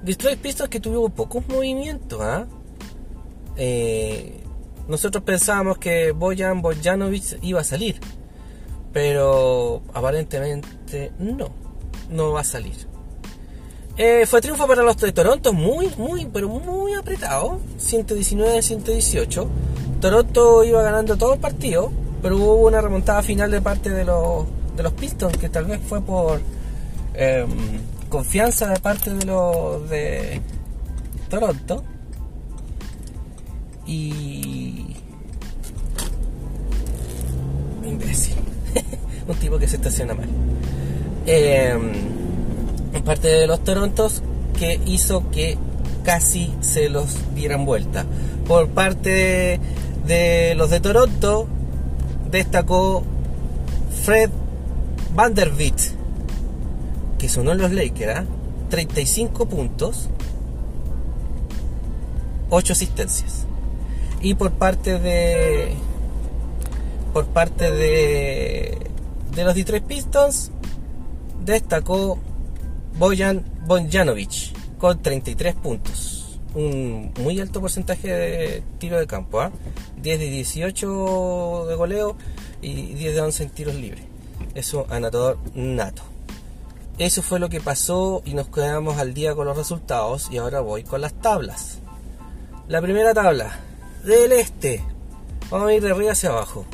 Detroit 0.03 0.39
Pistons 0.39 0.69
que 0.69 0.79
tuvo 0.79 1.09
pocos 1.09 1.47
movimientos, 1.47 2.19
¿ah? 2.21 2.45
¿eh? 3.55 4.41
nosotros 4.87 5.23
pensábamos 5.23 5.77
que 5.77 6.11
Bojan 6.11 6.61
Bojanovic 6.61 7.39
iba 7.41 7.61
a 7.61 7.63
salir, 7.63 7.99
pero 8.91 9.81
aparentemente 9.93 11.13
no, 11.19 11.49
no 12.09 12.31
va 12.31 12.41
a 12.41 12.43
salir. 12.43 12.93
Eh, 13.95 14.25
fue 14.25 14.41
triunfo 14.41 14.65
para 14.65 14.81
los 14.81 14.97
de 14.97 15.11
Toronto, 15.11 15.53
muy, 15.53 15.91
muy, 15.97 16.25
pero 16.25 16.49
muy 16.49 16.93
apretado. 16.93 17.59
119-118. 17.79 19.47
Toronto 20.01 20.63
iba 20.63 20.81
ganando 20.81 21.15
todo 21.15 21.35
el 21.35 21.39
partido, 21.39 21.91
pero 22.21 22.37
hubo 22.37 22.67
una 22.67 22.81
remontada 22.81 23.21
final 23.21 23.51
de 23.51 23.61
parte 23.61 23.91
de 23.91 24.03
los, 24.03 24.45
de 24.75 24.83
los 24.83 24.93
Pistons, 24.93 25.37
que 25.37 25.47
tal 25.49 25.65
vez 25.65 25.79
fue 25.87 26.01
por 26.01 26.41
em, 27.13 27.81
confianza 28.09 28.67
de 28.69 28.79
parte 28.79 29.13
de 29.13 29.25
los 29.25 29.87
de 29.89 30.41
Toronto. 31.29 31.83
Y. 33.85 34.95
Imbécil. 37.85 38.35
Un 39.27 39.35
tipo 39.35 39.59
que 39.59 39.67
se 39.67 39.75
estaciona 39.75 40.15
mal. 40.15 40.29
Eh, 41.25 41.77
parte 43.03 43.27
de 43.27 43.47
los 43.47 43.63
Torontos 43.63 44.21
que 44.57 44.79
hizo 44.85 45.29
que 45.31 45.57
casi 46.03 46.53
se 46.61 46.89
los 46.89 47.17
dieran 47.35 47.65
vuelta. 47.65 48.05
Por 48.47 48.69
parte 48.69 49.59
de, 50.05 50.53
los 50.55 50.69
de 50.69 50.79
Toronto 50.79 51.47
destacó 52.29 53.03
Fred 54.03 54.29
Vanderbilt, 55.15 55.79
que 57.19 57.29
sonó 57.29 57.51
en 57.51 57.59
los 57.59 57.71
Lakers, 57.71 58.25
35 58.69 59.43
¿ah? 59.43 59.49
puntos, 59.49 60.09
8 62.49 62.73
asistencias. 62.73 63.45
Y 64.21 64.35
por 64.35 64.51
parte 64.51 64.99
de 64.99 65.73
por 67.13 67.25
parte 67.27 67.69
de 67.69 68.77
de 69.35 69.43
los 69.43 69.55
Detroit 69.55 69.83
Pistons 69.83 70.51
destacó 71.45 72.19
Bojan 72.97 73.43
Bonjanovic 73.65 74.77
con 74.77 75.01
33 75.01 75.55
puntos. 75.55 76.39
Un 76.55 77.11
muy 77.19 77.39
alto 77.39 77.61
porcentaje 77.61 78.07
de 78.07 78.63
tiro 78.77 78.99
de 78.99 79.07
campo, 79.07 79.41
10 79.97 80.17
¿ah? 80.17 80.19
de 80.19 80.29
18 80.29 81.65
de 81.67 81.75
goleo 81.75 82.15
y 82.61 82.93
10 82.93 83.15
de 83.15 83.21
11 83.21 83.43
en 83.43 83.49
tiros 83.49 83.75
libres. 83.75 84.03
Eso 84.53 84.85
anotador 84.89 85.39
nato. 85.55 86.03
Eso 86.99 87.23
fue 87.23 87.39
lo 87.39 87.49
que 87.49 87.59
pasó 87.59 88.21
y 88.23 88.35
nos 88.35 88.49
quedamos 88.49 88.99
al 88.99 89.15
día 89.15 89.33
con 89.33 89.47
los 89.47 89.57
resultados 89.57 90.29
y 90.31 90.37
ahora 90.37 90.59
voy 90.59 90.83
con 90.83 91.01
las 91.01 91.13
tablas. 91.13 91.79
La 92.67 92.81
primera 92.81 93.15
tabla 93.15 93.59
del 94.05 94.31
este. 94.33 94.83
Vamos 95.49 95.69
a 95.69 95.73
ir 95.73 95.81
de 95.81 95.91
arriba 95.91 96.11
hacia 96.11 96.29
abajo. 96.29 96.65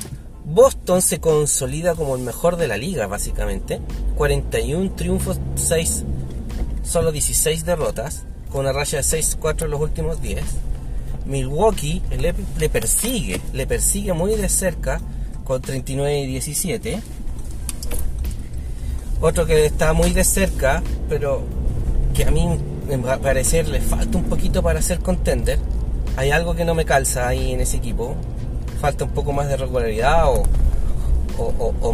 Boston 0.51 1.03
se 1.03 1.19
consolida 1.19 1.93
como 1.93 2.15
el 2.15 2.23
mejor 2.23 2.57
de 2.57 2.67
la 2.67 2.75
liga, 2.75 3.05
básicamente. 3.05 3.79
41 4.15 4.93
triunfos, 4.93 5.39
6, 5.53 6.03
solo 6.83 7.11
16 7.11 7.65
derrotas, 7.65 8.23
con 8.51 8.61
una 8.61 8.73
raya 8.73 8.97
de 8.97 9.03
6-4 9.03 9.65
en 9.65 9.71
los 9.71 9.79
últimos 9.79 10.21
10. 10.23 10.43
Milwaukee 11.27 12.01
le, 12.17 12.69
persigue, 12.69 13.39
le 13.53 13.67
persigue 13.67 14.13
muy 14.13 14.35
de 14.35 14.49
cerca, 14.49 14.99
con 15.43 15.61
39 15.61 16.21
y 16.21 16.25
17. 16.25 16.99
Otro 19.21 19.45
que 19.45 19.67
está 19.67 19.93
muy 19.93 20.13
de 20.13 20.23
cerca, 20.23 20.81
pero 21.07 21.43
que 22.15 22.23
a 22.23 22.31
mí, 22.31 22.57
en 22.89 23.03
parecer, 23.03 23.67
le 23.67 23.81
falta 23.81 24.17
un 24.17 24.23
poquito 24.23 24.63
para 24.63 24.81
ser 24.81 24.99
contender. 24.99 25.59
Hay 26.17 26.31
algo 26.31 26.55
que 26.55 26.65
no 26.65 26.73
me 26.73 26.85
calza 26.85 27.27
ahí 27.27 27.51
en 27.51 27.59
ese 27.59 27.77
equipo 27.77 28.15
falta 28.79 29.03
un 29.03 29.11
poco 29.11 29.31
más 29.31 29.47
de 29.47 29.57
regularidad 29.57 30.25
o, 30.29 30.43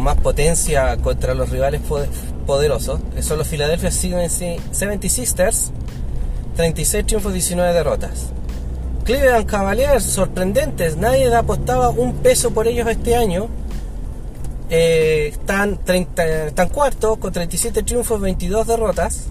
más 0.00 0.16
potencia 0.16 0.96
contra 0.98 1.34
los 1.34 1.50
rivales 1.50 1.80
poderosos. 2.46 3.00
Son 3.20 3.38
los 3.38 3.46
Philadelphia 3.48 3.90
70 3.90 5.08
Sisters, 5.08 5.72
36 6.56 7.06
triunfos, 7.06 7.32
19 7.32 7.72
derrotas. 7.72 8.26
Cleveland 9.04 9.46
Cavaliers, 9.46 10.02
sorprendentes, 10.02 10.96
nadie 10.96 11.32
apostaba 11.32 11.90
un 11.90 12.14
peso 12.14 12.50
por 12.50 12.66
ellos 12.66 12.88
este 12.88 13.14
año. 13.14 13.48
Eh, 14.68 15.28
están, 15.30 15.78
30, 15.78 16.46
están 16.46 16.68
cuartos 16.70 17.18
con 17.18 17.32
37 17.32 17.84
triunfos, 17.84 18.20
22 18.20 18.66
derrotas. 18.66 19.26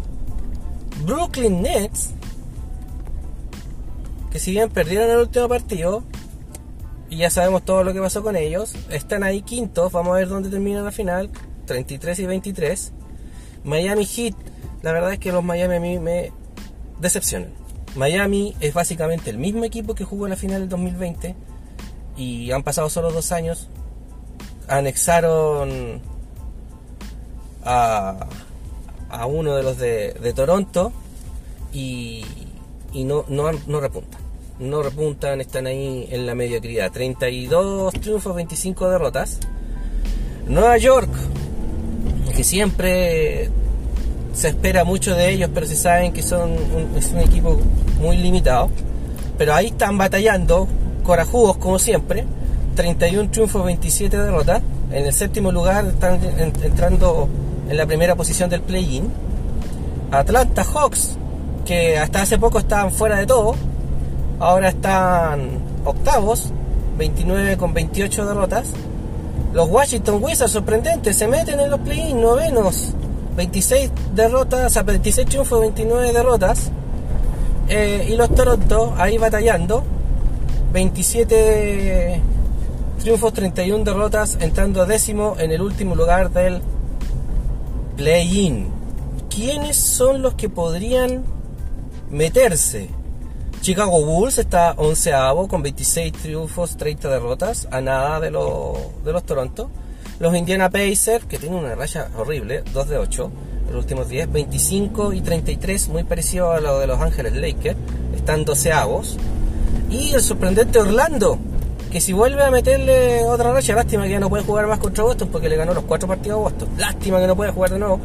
Brooklyn 1.05 1.61
Nets, 1.61 2.11
que 4.31 4.39
si 4.39 4.51
bien 4.51 4.69
perdieron 4.69 5.09
el 5.09 5.17
último 5.17 5.49
partido, 5.49 6.03
y 7.09 7.17
ya 7.17 7.29
sabemos 7.29 7.63
todo 7.63 7.83
lo 7.83 7.93
que 7.93 7.99
pasó 7.99 8.23
con 8.23 8.35
ellos. 8.35 8.73
Están 8.89 9.23
ahí 9.23 9.41
quintos, 9.41 9.91
vamos 9.91 10.13
a 10.13 10.17
ver 10.17 10.27
dónde 10.27 10.49
termina 10.49 10.81
la 10.81 10.91
final, 10.91 11.29
33 11.65 12.19
y 12.19 12.25
23. 12.25 12.91
Miami 13.63 14.05
Heat, 14.05 14.35
la 14.81 14.91
verdad 14.91 15.13
es 15.13 15.19
que 15.19 15.31
los 15.31 15.43
Miami 15.43 15.75
a 15.75 15.79
mí 15.79 15.99
me 15.99 16.31
decepcionan. 16.99 17.49
Miami 17.95 18.55
es 18.59 18.73
básicamente 18.73 19.29
el 19.29 19.37
mismo 19.37 19.63
equipo 19.63 19.95
que 19.95 20.03
jugó 20.03 20.25
en 20.25 20.31
la 20.31 20.35
final 20.35 20.61
del 20.61 20.69
2020 20.69 21.35
y 22.17 22.51
han 22.51 22.63
pasado 22.63 22.89
solo 22.89 23.11
dos 23.11 23.31
años. 23.31 23.69
Anexaron 24.67 26.01
a, 27.63 28.27
a 29.09 29.25
uno 29.25 29.55
de 29.55 29.63
los 29.63 29.77
de, 29.77 30.33
Toronto 30.35 30.91
y, 31.71 32.25
y 32.91 33.03
no, 33.03 33.25
no, 33.29 33.51
no 33.67 33.79
repuntan 33.79 34.24
no 34.59 34.81
repuntan, 34.81 35.41
están 35.41 35.67
ahí 35.67 36.07
en 36.11 36.25
la 36.25 36.35
mediocridad. 36.35 36.91
32 36.91 37.93
triunfos, 37.95 38.35
25 38.35 38.89
derrotas. 38.89 39.39
Nueva 40.47 40.77
York, 40.77 41.09
que 42.35 42.43
siempre 42.43 43.49
se 44.33 44.49
espera 44.49 44.83
mucho 44.83 45.15
de 45.15 45.31
ellos, 45.31 45.49
pero 45.53 45.65
se 45.65 45.75
saben 45.75 46.13
que 46.13 46.21
son 46.21 46.51
un, 46.51 46.97
es 46.97 47.11
un 47.11 47.19
equipo 47.19 47.59
muy 47.99 48.17
limitado. 48.17 48.69
Pero 49.37 49.53
ahí 49.53 49.67
están 49.67 49.97
batallando, 49.97 50.67
corajudos 51.03 51.57
como 51.57 51.79
siempre. 51.79 52.25
31 52.75 53.31
triunfos, 53.31 53.65
27 53.65 54.17
derrotas. 54.17 54.61
En 54.91 55.05
el 55.05 55.13
séptimo 55.13 55.51
lugar 55.51 55.85
están 55.85 56.19
entrando 56.63 57.27
en 57.69 57.75
la 57.75 57.85
primera 57.85 58.15
posición 58.15 58.49
del 58.49 58.61
play-in. 58.61 59.11
Atlanta 60.11 60.63
Hawks, 60.63 61.17
que 61.65 61.97
hasta 61.97 62.21
hace 62.21 62.37
poco 62.37 62.59
estaban 62.59 62.91
fuera 62.91 63.17
de 63.17 63.25
todo, 63.25 63.55
Ahora 64.39 64.69
están 64.69 65.59
octavos, 65.85 66.51
29 66.97 67.57
con 67.57 67.73
28 67.73 68.25
derrotas. 68.25 68.67
Los 69.53 69.69
Washington 69.69 70.21
Wizards 70.21 70.51
sorprendentes 70.51 71.15
se 71.15 71.27
meten 71.27 71.59
en 71.59 71.69
los 71.69 71.79
play-in 71.79 72.21
novenos. 72.21 72.93
26 73.37 73.91
derrotas, 74.13 74.75
a 74.75 74.83
26 74.83 75.27
triunfos, 75.27 75.61
29 75.61 76.11
derrotas. 76.11 76.71
Eh, 77.69 78.07
y 78.09 78.15
los 78.15 78.33
Toronto 78.35 78.93
ahí 78.97 79.17
batallando. 79.17 79.83
27 80.73 82.21
triunfos, 82.99 83.33
31 83.33 83.85
derrotas, 83.85 84.37
entrando 84.41 84.85
décimo 84.85 85.35
en 85.39 85.51
el 85.51 85.61
último 85.61 85.95
lugar 85.95 86.31
del 86.31 86.61
play-in. 87.95 88.67
¿Quiénes 89.29 89.77
son 89.77 90.21
los 90.21 90.33
que 90.33 90.49
podrían 90.49 91.23
meterse? 92.09 92.89
Chicago 93.65 93.99
Bulls 94.05 94.37
está 94.37 94.75
onceavo 94.77 95.47
con 95.47 95.63
26 95.63 96.13
triunfos, 96.13 96.77
30 96.77 97.09
derrotas, 97.09 97.67
a 97.71 97.81
nada 97.81 98.19
de, 98.19 98.29
los 98.29 99.23
Toronto. 99.25 99.71
Los 100.19 100.35
Indiana 100.35 100.69
Pacers, 100.69 101.25
que 101.25 101.39
tienen 101.39 101.57
una 101.57 101.73
raya 101.73 102.11
horrible, 102.15 102.61
2 102.71 102.89
de 102.89 102.99
8, 102.99 103.31
los 103.71 103.75
últimos 103.75 104.07
10, 104.07 104.31
25 104.31 105.13
y 105.13 105.21
33, 105.21 105.89
muy 105.89 106.03
parecido 106.03 106.51
a 106.51 106.59
lo 106.59 106.77
de 106.77 106.85
Los 106.85 107.01
Ángeles 107.01 107.33
Lakers, 107.33 107.75
están 108.15 108.45
doceavos. 108.45 109.17
Y 109.89 110.13
el 110.13 110.21
sorprendente 110.21 110.77
Orlando, 110.77 111.39
que 111.91 111.99
si 112.01 112.13
vuelve 112.13 112.43
a 112.43 112.51
meterle 112.51 113.23
otra 113.23 113.51
racha, 113.51 113.73
lástima 113.73 114.03
que 114.03 114.11
ya 114.11 114.19
no 114.19 114.29
puede 114.29 114.43
jugar 114.43 114.67
más 114.67 114.77
contra 114.77 115.03
Boston 115.03 115.29
porque 115.31 115.49
le 115.49 115.55
ganó 115.55 115.73
los 115.73 115.85
4 115.85 116.07
partidos 116.07 116.37
a 116.37 116.41
Boston. 116.41 116.69
Lástima 116.77 117.19
que 117.19 117.25
no 117.25 117.35
puede 117.35 117.51
jugar 117.51 117.71
de 117.71 117.79
nuevo. 117.79 117.99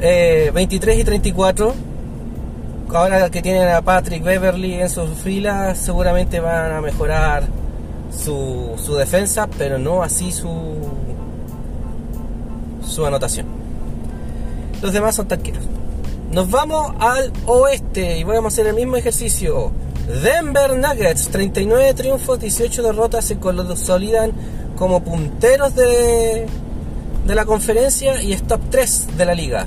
23 0.00 0.02
eh, 0.96 1.00
y 1.00 1.04
34 1.04 1.91
ahora 2.94 3.30
que 3.30 3.42
tienen 3.42 3.68
a 3.68 3.82
Patrick 3.82 4.22
Beverly 4.22 4.74
en 4.74 4.90
sus 4.90 5.10
filas, 5.18 5.78
seguramente 5.78 6.40
van 6.40 6.72
a 6.72 6.80
mejorar 6.80 7.44
su, 8.10 8.72
su 8.76 8.94
defensa, 8.96 9.48
pero 9.58 9.78
no 9.78 10.02
así 10.02 10.32
su, 10.32 10.76
su 12.86 13.06
anotación. 13.06 13.46
Los 14.82 14.92
demás 14.92 15.14
son 15.14 15.28
tanqueros. 15.28 15.62
Nos 16.30 16.50
vamos 16.50 16.94
al 16.98 17.32
oeste 17.46 18.18
y 18.18 18.24
vamos 18.24 18.44
a 18.44 18.48
hacer 18.48 18.66
el 18.66 18.74
mismo 18.74 18.96
ejercicio. 18.96 19.70
Denver 20.22 20.76
Nuggets, 20.76 21.28
39 21.28 21.94
triunfos, 21.94 22.40
18 22.40 22.82
derrotas, 22.82 23.24
se 23.24 23.38
consolidan 23.38 24.32
como 24.76 25.02
punteros 25.04 25.74
de, 25.74 26.46
de 27.26 27.34
la 27.34 27.44
conferencia 27.44 28.20
y 28.22 28.36
top 28.36 28.60
3 28.70 29.16
de 29.16 29.24
la 29.24 29.34
liga. 29.34 29.66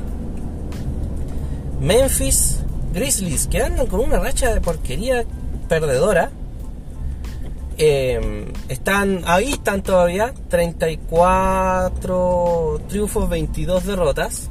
Memphis 1.80 2.65
Grizzlies, 2.96 3.48
que 3.48 3.62
andan 3.62 3.86
con 3.88 4.00
una 4.00 4.20
racha 4.20 4.54
de 4.54 4.62
porquería 4.62 5.26
perdedora. 5.68 6.32
Eh, 7.78 8.54
están 8.70 9.24
ahí 9.26 9.52
están 9.52 9.84
todavía 9.84 10.34
34 10.50 12.82
triunfos 12.88 13.30
22 13.30 13.86
derrotas. 13.86 14.50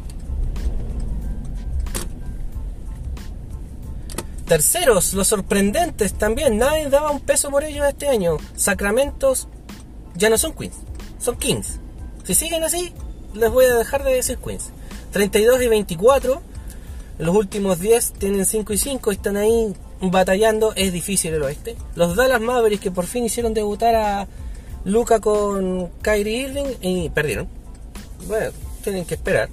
Terceros 4.47 5.15
los 5.15 5.27
sorprendentes 5.27 6.13
también 6.13 6.59
nadie 6.59 6.91
daba 6.91 7.11
un 7.11 7.21
peso 7.21 7.51
por 7.51 7.65
ellos 7.65 7.87
este 7.89 8.09
año. 8.09 8.37
Sacramentos 8.55 9.49
ya 10.15 10.29
no 10.29 10.37
son 10.37 10.53
Queens 10.53 10.77
son 11.25 11.37
Kings. 11.37 11.81
Si 12.25 12.35
siguen 12.35 12.63
así 12.63 12.93
les 13.33 13.51
voy 13.51 13.65
a 13.65 13.75
dejar 13.75 14.05
de 14.05 14.15
decir 14.15 14.39
Queens. 14.39 14.71
32 15.13 15.63
y 15.63 15.69
24 15.69 16.43
los 17.19 17.35
últimos 17.35 17.81
10 17.81 18.15
tienen 18.15 18.45
5 18.45 18.73
y 18.73 18.79
5 18.79 19.13
y 19.13 19.15
están 19.15 19.37
ahí 19.37 19.75
batallando. 20.01 20.73
Es 20.75 20.93
difícil 20.93 21.35
el 21.35 21.43
oeste. 21.43 21.77
Los 21.95 22.17
Dallas 22.17 22.41
Mavericks 22.41 22.83
que 22.83 22.91
por 22.91 23.07
fin 23.07 23.25
hicieron 23.25 23.55
debutar 23.55 23.95
a, 23.95 24.29
Luca 24.85 25.19
con 25.19 25.89
Kyrie 26.03 26.43
Irving 26.43 26.77
y 26.83 27.09
perdieron. 27.09 27.49
Bueno, 28.29 28.51
tienen 28.83 29.07
que 29.07 29.15
esperar. 29.15 29.49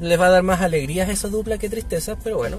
Les 0.00 0.18
va 0.18 0.26
a 0.26 0.30
dar 0.30 0.42
más 0.42 0.60
alegrías 0.60 1.08
esa 1.08 1.28
dupla 1.28 1.58
que 1.58 1.68
tristeza, 1.68 2.16
pero 2.22 2.38
bueno. 2.38 2.58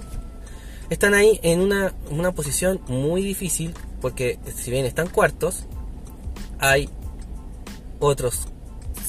Están 0.90 1.14
ahí 1.14 1.40
en 1.44 1.62
una, 1.62 1.94
una 2.10 2.32
posición 2.32 2.82
muy 2.88 3.22
difícil 3.22 3.74
porque 4.02 4.40
si 4.56 4.72
bien 4.72 4.86
están 4.86 5.08
cuartos, 5.08 5.66
hay 6.60 6.90
otros 8.00 8.48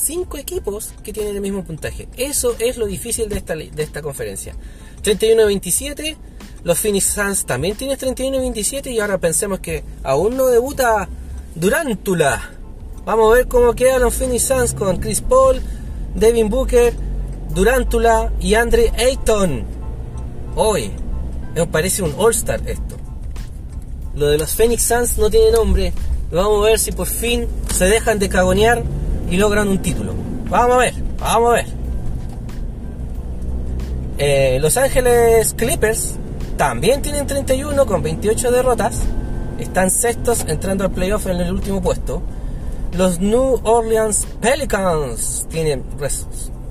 cinco 0.02 0.36
equipos 0.36 0.92
que 1.02 1.12
tienen 1.12 1.34
el 1.34 1.40
mismo 1.40 1.64
puntaje. 1.64 2.08
Eso 2.16 2.56
es 2.58 2.76
lo 2.76 2.86
difícil 2.86 3.28
de 3.28 3.38
esta, 3.38 3.54
de 3.54 3.82
esta 3.82 4.02
conferencia. 4.02 4.54
31-27, 5.02 6.16
los 6.64 6.78
Phoenix 6.78 7.04
Suns 7.06 7.44
también 7.44 7.76
tienen 7.76 7.98
31-27 7.98 8.92
y 8.92 9.00
ahora 9.00 9.18
pensemos 9.18 9.60
que 9.60 9.82
aún 10.02 10.36
no 10.36 10.46
debuta 10.46 11.08
Durántula. 11.54 12.50
Vamos 13.04 13.32
a 13.32 13.36
ver 13.36 13.48
cómo 13.48 13.74
quedan 13.74 14.02
los 14.02 14.14
Phoenix 14.14 14.44
Suns 14.44 14.74
con 14.74 14.98
Chris 14.98 15.20
Paul, 15.20 15.60
Devin 16.14 16.48
Booker, 16.48 16.94
Durántula 17.54 18.32
y 18.40 18.54
Andre 18.54 18.90
Ayton. 18.96 19.64
Hoy, 20.56 20.90
me 21.54 21.66
parece 21.66 22.02
un 22.02 22.14
All-Star 22.16 22.60
esto. 22.66 22.96
Lo 24.14 24.28
de 24.28 24.38
los 24.38 24.54
Phoenix 24.54 24.84
Suns 24.84 25.18
no 25.18 25.30
tiene 25.30 25.50
nombre. 25.50 25.92
Vamos 26.30 26.64
a 26.64 26.70
ver 26.70 26.78
si 26.78 26.92
por 26.92 27.06
fin 27.06 27.46
se 27.74 27.86
dejan 27.86 28.18
de 28.18 28.28
cagonear 28.28 28.82
y 29.32 29.38
logran 29.38 29.66
un 29.66 29.78
título. 29.78 30.12
Vamos 30.50 30.76
a 30.76 30.78
ver, 30.80 30.94
vamos 31.18 31.50
a 31.50 31.54
ver. 31.54 31.66
Eh, 34.18 34.58
los 34.60 34.76
Ángeles 34.76 35.54
Clippers 35.54 36.16
también 36.58 37.00
tienen 37.00 37.26
31 37.26 37.86
con 37.86 38.02
28 38.02 38.52
derrotas. 38.52 39.00
Están 39.58 39.90
sextos 39.90 40.44
entrando 40.46 40.84
al 40.84 40.90
playoff 40.90 41.26
en 41.28 41.40
el 41.40 41.50
último 41.50 41.80
puesto. 41.80 42.22
Los 42.92 43.20
New 43.20 43.58
Orleans 43.64 44.26
Pelicans 44.42 45.46
tienen 45.48 45.82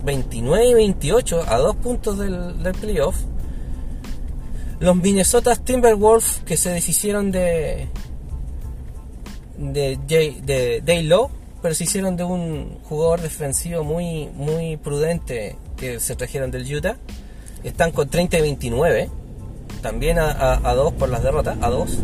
29 0.03 0.65
y 0.69 0.73
28 0.75 1.43
a 1.47 1.57
dos 1.57 1.75
puntos 1.77 2.19
del, 2.19 2.53
playoff. 2.79 3.15
Los 4.79 4.95
Minnesota 4.97 5.55
Timberwolves 5.55 6.43
que 6.45 6.57
se 6.57 6.69
deshicieron 6.69 7.31
de 7.31 7.87
de, 9.57 9.97
de, 10.07 10.81
de 10.83 11.03
Low, 11.03 11.29
pero 11.61 11.73
se 11.75 11.83
hicieron 11.83 12.15
de 12.15 12.23
un 12.23 12.79
jugador 12.83 13.21
defensivo 13.21 13.83
muy 13.83 14.29
muy 14.35 14.77
prudente 14.77 15.57
que 15.77 15.99
se 15.99 16.15
trajeron 16.15 16.51
del 16.51 16.73
Utah. 16.73 16.97
Están 17.63 17.91
con 17.91 18.09
30 18.09 18.39
y 18.39 18.41
29, 18.41 19.09
también 19.81 20.17
a, 20.17 20.59
a, 20.67 20.73
dos 20.73 20.93
por 20.93 21.09
las 21.09 21.21
derrotas, 21.21 21.57
a 21.61 21.69
dos. 21.69 21.99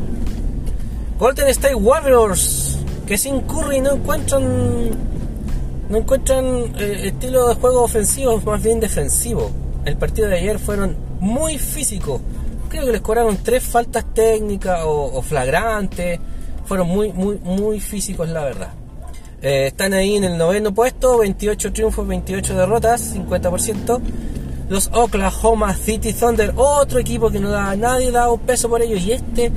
Golden 1.18 1.48
State 1.48 1.76
Warriors, 1.76 2.78
que 3.08 3.18
sin 3.18 3.42
Curry 3.42 3.82
no 3.82 3.94
encuentran 3.94 4.92
no 5.90 5.98
encuentran 5.98 6.46
eh, 6.78 7.08
estilo 7.08 7.48
de 7.48 7.56
juego 7.56 7.84
ofensivo, 7.84 8.40
más 8.42 8.62
bien 8.62 8.80
defensivo. 8.80 9.50
El 9.86 9.98
partido 9.98 10.28
de 10.28 10.38
ayer 10.38 10.60
fueron 10.60 10.96
muy 11.20 11.58
físicos. 11.58 12.22
Creo 12.70 12.86
que 12.86 12.92
les 12.92 13.02
cobraron 13.02 13.38
tres 13.38 13.64
faltas 13.64 14.06
técnicas 14.14 14.82
o, 14.84 15.22
flagrantes. 15.22 16.20
Fueron 16.66 16.90
muy, 16.90 17.14
muy, 17.14 17.38
muy 17.38 17.80
físicos, 17.80 18.28
la 18.28 18.44
verdad. 18.44 18.74
Eh, 19.42 19.68
están 19.68 19.94
ahí 19.94 20.16
en 20.16 20.24
el 20.24 20.38
noveno 20.38 20.74
puesto, 20.74 21.20
28 21.20 21.74
triunfos, 21.74 22.08
28 22.08 22.58
derrotas, 22.58 23.16
50%. 23.16 24.02
Los 24.70 24.90
Oklahoma 24.94 25.74
City 25.76 26.14
Thunder, 26.14 26.54
otro 26.56 27.00
equipo 27.00 27.30
que 27.30 27.40
no 27.40 27.50
da, 27.50 27.76
nadie 27.76 28.12
da 28.12 28.32
un 28.32 28.40
peso 28.40 28.70
por 28.70 28.82
ellos. 28.82 29.02
Y 29.02 29.14
este 29.14 29.52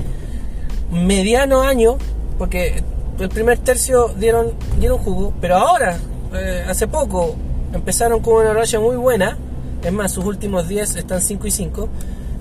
mediano 0.92 1.62
año, 1.62 1.98
porque 2.38 2.82
el 3.18 3.28
primer 3.28 3.58
tercio 3.58 4.08
dieron, 4.16 4.52
dieron 4.78 4.98
jugo, 4.98 5.32
pero 5.40 5.56
ahora 5.56 5.98
eh, 6.32 6.64
hace 6.68 6.86
poco 6.86 7.34
empezaron 7.72 8.20
con 8.20 8.34
una 8.34 8.52
racha 8.52 8.78
muy 8.80 8.96
buena. 8.96 9.36
Es 9.82 9.92
más, 9.92 10.12
sus 10.12 10.24
últimos 10.24 10.68
10 10.68 10.96
están 10.96 11.20
5 11.20 11.46
y 11.46 11.50
5. 11.50 11.88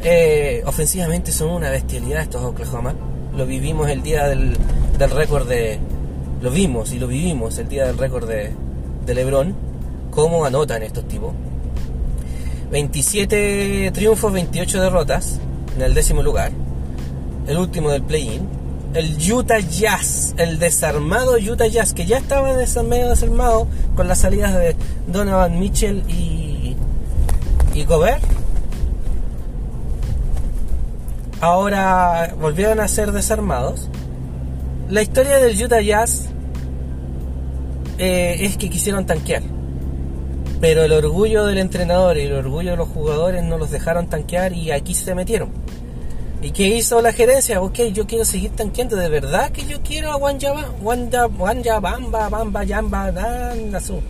Eh, 0.01 0.63
ofensivamente 0.65 1.31
son 1.31 1.49
una 1.51 1.69
bestialidad 1.69 2.21
estos 2.21 2.43
Oklahoma. 2.43 2.93
Lo 3.35 3.45
vivimos 3.45 3.89
el 3.89 4.01
día 4.01 4.27
del, 4.27 4.57
récord 4.97 5.47
de. 5.47 5.79
Lo 6.41 6.51
vimos 6.51 6.93
y 6.93 6.99
lo 6.99 7.07
vivimos 7.07 7.57
el 7.57 7.67
día 7.67 7.85
del 7.85 7.97
récord 7.97 8.27
de, 8.27 8.51
de 9.05 9.13
LeBron. 9.13 9.53
Cómo 10.11 10.45
anotan 10.45 10.83
estos 10.83 11.07
tipos. 11.07 11.33
27 12.71 13.91
triunfos, 13.93 14.31
28 14.31 14.81
derrotas 14.81 15.39
en 15.75 15.81
el 15.81 15.93
décimo 15.93 16.23
lugar. 16.23 16.51
El 17.47 17.57
último 17.57 17.89
del 17.89 18.03
play-in 18.03 18.59
el 18.93 19.17
Utah 19.31 19.59
Jazz, 19.59 20.33
el 20.37 20.57
desarmado 20.59 21.35
Utah 21.37 21.67
Jazz, 21.67 21.93
que 21.93 22.05
ya 22.05 22.17
estaba 22.17 22.53
medio 22.83 23.09
desarmado 23.09 23.67
con 23.95 24.07
las 24.07 24.19
salidas 24.19 24.55
de 24.55 24.75
Donovan 25.07 25.59
Mitchell 25.59 26.03
y, 26.07 26.75
y 27.73 27.85
Gobert. 27.85 28.23
Ahora 31.41 32.33
volvieron 32.39 32.79
a 32.79 32.87
ser 32.87 33.11
desarmados. 33.11 33.89
La 34.89 35.03
historia 35.03 35.37
del 35.37 35.63
Utah 35.63 35.81
Jazz 35.81 36.29
eh, 37.99 38.37
es 38.39 38.57
que 38.57 38.71
quisieron 38.71 39.05
tanquear. 39.05 39.43
Pero 40.59 40.81
el 40.81 40.91
orgullo 40.91 41.45
del 41.45 41.59
entrenador 41.59 42.17
y 42.17 42.21
el 42.21 42.33
orgullo 42.33 42.71
de 42.71 42.77
los 42.77 42.89
jugadores 42.89 43.43
no 43.43 43.59
los 43.59 43.69
dejaron 43.69 44.07
tanquear 44.07 44.51
y 44.53 44.71
aquí 44.71 44.95
se 44.95 45.13
metieron. 45.13 45.51
¿Y 46.41 46.49
qué 46.51 46.69
hizo 46.69 47.03
la 47.03 47.13
gerencia? 47.13 47.61
Ok, 47.61 47.81
yo 47.93 48.07
quiero 48.07 48.25
seguir 48.25 48.49
tanqueando. 48.51 48.95
¿De 48.95 49.09
verdad 49.09 49.51
que 49.51 49.63
yo 49.63 49.79
quiero 49.83 50.11
a 50.11 50.17
Wanja, 50.17 50.53
Wanja, 50.81 51.27
Wanja 51.27 51.79
Bamba, 51.79 52.27
Bamba, 52.27 52.63
Yamba, 52.63 53.07
Anda, 53.51 53.79
su. 53.79 54.01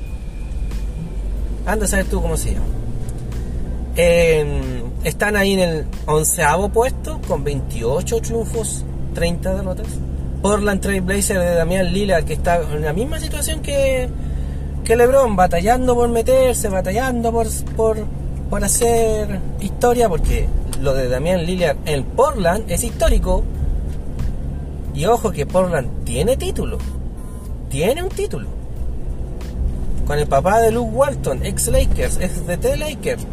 Anda 1.66 1.86
a 1.86 1.88
saber 1.90 2.06
tú 2.06 2.22
cómo 2.22 2.38
se 2.38 2.54
llama. 2.54 2.68
Em, 3.98 4.84
están 5.04 5.36
ahí 5.36 5.54
en 5.54 5.60
el 5.60 5.86
onceavo 6.06 6.70
puesto 6.70 7.20
con 7.28 7.44
28 7.44 8.22
triunfos, 8.22 8.86
30 9.14 9.56
derrotas. 9.56 9.88
Portland 10.42 10.82
Trail 10.82 11.02
Blazer 11.02 11.40
de 11.40 11.56
Damián 11.56 11.92
Lillard, 11.92 12.24
que 12.24 12.34
está 12.34 12.62
en 12.62 12.84
la 12.84 12.94
misma 12.94 13.20
situación 13.20 13.62
que, 13.62 14.10
que 14.84 14.96
LeBron, 14.96 15.36
batallando 15.36 15.96
por 15.96 16.10
meterse, 16.10 16.70
batallando 16.70 17.32
por, 17.32 17.48
por, 17.76 17.98
por 18.50 18.64
hacer 18.64 19.40
historia, 19.60 20.08
porque 20.08 20.48
lo 20.82 20.94
de 20.94 21.10
Damián 21.10 21.46
Lillard 21.46 21.78
en 21.86 22.04
Portland 22.04 22.70
es 22.72 22.84
histórico. 22.84 23.44
Y 24.94 25.06
ojo 25.06 25.32
que 25.32 25.46
Portland 25.46 26.04
tiene 26.06 26.38
título. 26.38 26.78
Tiene 27.70 28.02
un 28.04 28.10
título. 28.10 28.48
Con 30.08 30.18
el 30.18 30.28
papá 30.28 30.60
de 30.60 30.72
Luke 30.72 30.92
Walton, 30.92 31.46
ex 31.46 31.68
Lakers, 31.68 32.18
ex 32.20 32.48
DT 32.48 32.78
Lakers. 32.78 33.28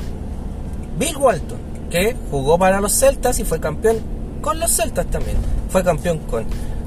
Bill 0.98 1.16
Walton, 1.16 1.58
que 1.90 2.16
jugó 2.30 2.58
para 2.58 2.80
los 2.80 2.92
Celtas 2.92 3.38
y 3.38 3.44
fue 3.44 3.60
campeón 3.60 3.96
con 4.42 4.58
los 4.60 4.70
Celtas 4.70 5.06
también. 5.06 5.36
Fue 5.70 5.82
campeón 5.82 6.18
con 6.30 6.44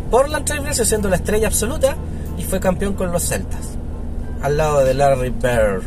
Portland 0.09 0.45
Trailblazers 0.45 0.89
siendo 0.89 1.09
la 1.09 1.17
estrella 1.17 1.47
absoluta 1.47 1.95
y 2.37 2.43
fue 2.43 2.59
campeón 2.59 2.93
con 2.93 3.11
los 3.11 3.27
Celtas. 3.27 3.77
Al 4.41 4.57
lado 4.57 4.83
de 4.83 4.93
Larry 4.93 5.29
Bird. 5.29 5.83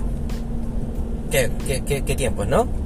Qué, 1.30 1.50
qué, 1.86 2.04
qué 2.04 2.14
tiempos, 2.16 2.46
¿no? 2.46 2.82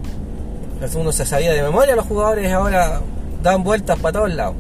uno 0.95 1.11
se 1.11 1.25
sabía 1.25 1.53
de 1.53 1.63
memoria, 1.63 1.97
los 1.97 2.07
jugadores 2.07 2.53
ahora 2.53 3.01
dan 3.43 3.65
vueltas 3.65 3.99
para 3.99 4.13
todos 4.13 4.35
lados. 4.35 4.57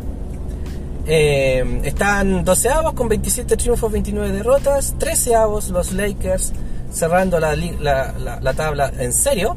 Eh, 1.08 1.82
están 1.84 2.44
12 2.44 2.68
avos 2.68 2.92
con 2.94 3.08
27 3.08 3.56
triunfos, 3.56 3.92
29 3.92 4.32
derrotas. 4.32 4.94
13 4.98 5.34
avos 5.36 5.68
los 5.70 5.92
Lakers 5.92 6.52
cerrando 6.90 7.38
la, 7.38 7.54
la, 7.54 8.54
tabla 8.54 8.92
en 8.98 9.12
serio. 9.12 9.56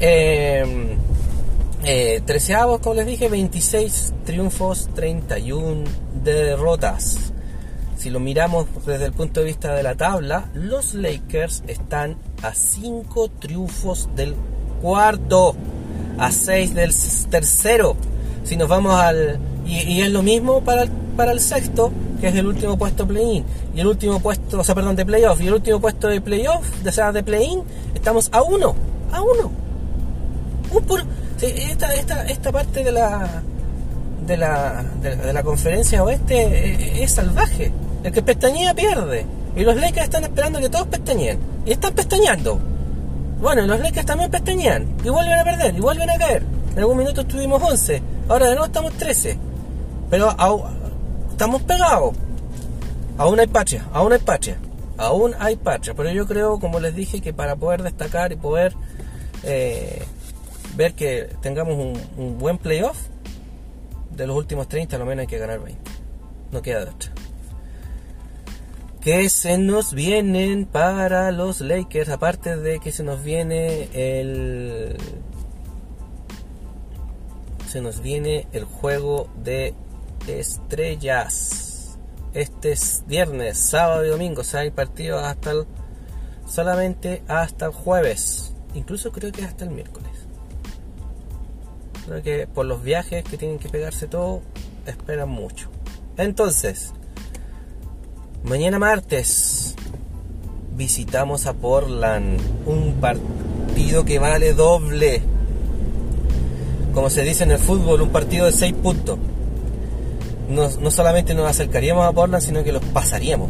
Eh, 0.00 0.89
eh, 1.82 2.20
13 2.24 2.54
avos, 2.54 2.80
como 2.80 2.96
les 2.96 3.06
dije, 3.06 3.28
26 3.28 4.12
triunfos, 4.24 4.88
31 4.94 5.84
derrotas. 6.22 7.32
Si 7.96 8.10
lo 8.10 8.20
miramos 8.20 8.66
desde 8.86 9.06
el 9.06 9.12
punto 9.12 9.40
de 9.40 9.46
vista 9.46 9.74
de 9.74 9.82
la 9.82 9.94
tabla, 9.94 10.48
los 10.54 10.94
Lakers 10.94 11.62
están 11.66 12.16
a 12.42 12.54
5 12.54 13.30
triunfos 13.38 14.08
del 14.14 14.34
cuarto, 14.82 15.54
a 16.18 16.30
6 16.30 16.74
del 16.74 16.94
tercero. 17.30 17.96
Si 18.44 18.56
nos 18.56 18.68
vamos 18.68 18.94
al... 18.94 19.38
Y, 19.66 20.00
es 20.00 20.10
lo 20.10 20.22
mismo 20.22 20.62
para 20.62 20.82
el, 20.82 20.90
para 21.16 21.32
el 21.32 21.40
sexto, 21.40 21.92
que 22.20 22.28
es 22.28 22.34
el 22.34 22.46
último 22.46 22.76
puesto 22.76 23.06
play-in. 23.06 23.44
Y 23.74 23.80
el 23.80 23.86
último 23.86 24.20
puesto, 24.20 24.60
o 24.60 24.64
sea, 24.64 24.74
perdón, 24.74 24.96
de 24.96 25.06
playoff. 25.06 25.40
Y 25.40 25.46
el 25.46 25.54
último 25.54 25.80
puesto 25.80 26.08
de 26.08 26.20
playoff, 26.20 26.66
de, 26.82 26.92
sea, 26.92 27.12
de 27.12 27.22
play-in, 27.22 27.62
estamos 27.94 28.28
a 28.32 28.42
uno. 28.42 28.74
A 29.12 29.22
esta, 31.42 31.94
esta, 31.94 32.22
esta 32.24 32.52
parte 32.52 32.84
de 32.84 32.92
la, 32.92 33.42
de 34.26 34.36
la, 34.36 34.84
de 35.02 35.32
la 35.32 35.42
conferencia 35.42 36.02
oeste 36.02 37.02
es 37.02 37.12
salvaje. 37.12 37.72
El 38.04 38.12
que 38.12 38.22
pestañea 38.22 38.74
pierde. 38.74 39.26
Y 39.56 39.62
los 39.62 39.76
Lakers 39.76 40.04
están 40.04 40.24
esperando 40.24 40.60
que 40.60 40.68
todos 40.68 40.86
pestañeen. 40.86 41.38
Y 41.66 41.72
están 41.72 41.94
pestañeando. 41.94 42.60
Bueno, 43.40 43.62
los 43.66 43.80
Lakers 43.80 44.06
también 44.06 44.30
pestañean. 44.30 44.86
Y 45.04 45.08
vuelven 45.08 45.38
a 45.38 45.44
perder. 45.44 45.74
Y 45.76 45.80
vuelven 45.80 46.10
a 46.10 46.16
caer. 46.16 46.42
En 46.72 46.78
algún 46.78 46.98
minuto 46.98 47.22
estuvimos 47.22 47.62
11. 47.62 48.02
Ahora 48.28 48.46
de 48.46 48.52
nuevo 48.52 48.66
estamos 48.66 48.92
13. 48.94 49.38
Pero 50.08 50.34
estamos 51.30 51.62
pegados. 51.62 52.14
Aún 53.20 53.38
hay 53.38 53.48
patria, 53.48 53.86
aún 53.92 54.12
hay 54.12 54.18
patria, 54.18 54.56
aún 54.96 55.34
hay 55.38 55.56
patria. 55.56 55.92
Pero 55.94 56.10
yo 56.10 56.26
creo, 56.26 56.58
como 56.58 56.80
les 56.80 56.94
dije, 56.94 57.20
que 57.20 57.34
para 57.34 57.54
poder 57.54 57.82
destacar 57.82 58.32
y 58.32 58.36
poder 58.36 58.74
eh, 59.42 60.02
ver 60.76 60.94
que 60.94 61.28
tengamos 61.40 61.74
un, 62.16 62.38
buen 62.38 62.58
playoff, 62.58 62.98
de 64.10 64.26
los 64.26 64.36
últimos 64.36 64.68
30 64.68 64.96
a 64.96 64.98
lo 64.98 65.06
menos 65.06 65.22
hay 65.22 65.26
que 65.26 65.38
ganar 65.38 65.60
20. 65.60 65.90
No 66.52 66.62
queda 66.62 66.84
de 66.84 66.90
otra. 66.90 67.12
Que 69.00 69.30
se 69.30 69.56
nos 69.56 69.94
vienen 69.94 70.66
para 70.66 71.30
los 71.30 71.60
Lakers, 71.60 72.10
aparte 72.10 72.56
de 72.56 72.80
que 72.80 72.92
se 72.92 73.02
nos 73.02 73.22
viene 73.22 73.88
el 73.94 74.96
se 77.70 77.80
nos 77.80 78.02
viene 78.02 78.48
el 78.52 78.64
juego 78.64 79.30
de 79.36 79.74
estrellas. 80.26 81.98
Este 82.34 82.72
es 82.72 83.04
viernes, 83.06 83.58
sábado 83.58 84.04
y 84.04 84.08
domingo. 84.08 84.40
O 84.40 84.44
sea, 84.44 84.60
hay 84.60 84.70
partidos 84.70 85.22
hasta 85.22 85.52
el, 85.52 85.66
solamente 86.46 87.22
hasta 87.28 87.66
el 87.66 87.72
jueves. 87.72 88.54
Incluso 88.74 89.12
creo 89.12 89.32
que 89.32 89.44
hasta 89.44 89.64
el 89.64 89.70
miércoles. 89.70 90.09
Creo 92.06 92.22
que 92.22 92.46
por 92.46 92.66
los 92.66 92.82
viajes 92.82 93.24
que 93.24 93.36
tienen 93.36 93.58
que 93.58 93.68
pegarse 93.68 94.06
todo, 94.06 94.42
esperan 94.86 95.28
mucho. 95.28 95.68
Entonces, 96.16 96.92
mañana 98.42 98.78
martes 98.78 99.74
visitamos 100.76 101.46
a 101.46 101.54
Portland. 101.54 102.40
Un 102.66 102.94
partido 103.00 104.04
que 104.04 104.18
vale 104.18 104.54
doble 104.54 105.22
como 106.92 107.08
se 107.08 107.22
dice 107.22 107.44
en 107.44 107.52
el 107.52 107.58
fútbol, 107.58 108.00
un 108.02 108.10
partido 108.10 108.46
de 108.46 108.52
6 108.52 108.74
puntos. 108.74 109.18
No, 110.48 110.90
solamente 110.90 111.34
nos 111.34 111.48
acercaríamos 111.48 112.04
a 112.04 112.12
Portland, 112.12 112.42
sino 112.42 112.64
que 112.64 112.72
los 112.72 112.84
pasaríamos. 112.86 113.48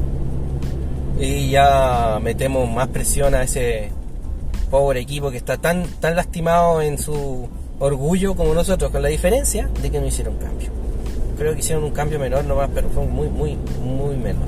Y 1.19 1.51
ya 1.51 2.19
metemos 2.23 2.71
más 2.71 2.89
presión 2.89 3.35
a 3.35 3.43
ese 3.43 3.91
pobre 4.71 5.01
equipo 5.01 5.31
que 5.31 5.39
está 5.39 5.57
tan, 5.57 5.85
tan 6.01 6.17
lastimado 6.17 6.83
en 6.83 6.99
su 6.99 7.49
orgullo 7.81 8.37
como 8.37 8.55
nosotros, 8.55 8.91
con 8.91 9.03
la 9.03 9.09
diferencia 9.09 9.69
de 9.83 9.91
que 9.91 10.01
no 10.01 10.07
hicieron 10.07 10.37
cambio. 10.37 10.71
Creo 11.37 11.55
que 11.55 11.61
hicieron 11.61 11.83
un 11.83 11.91
cambio 11.91 12.21
menor 12.21 12.45
nomás, 12.45 12.71
pero 12.73 12.89
fue 12.91 13.05
muy, 13.07 13.29
muy, 13.29 13.59
muy 13.83 14.17
menor. 14.17 14.47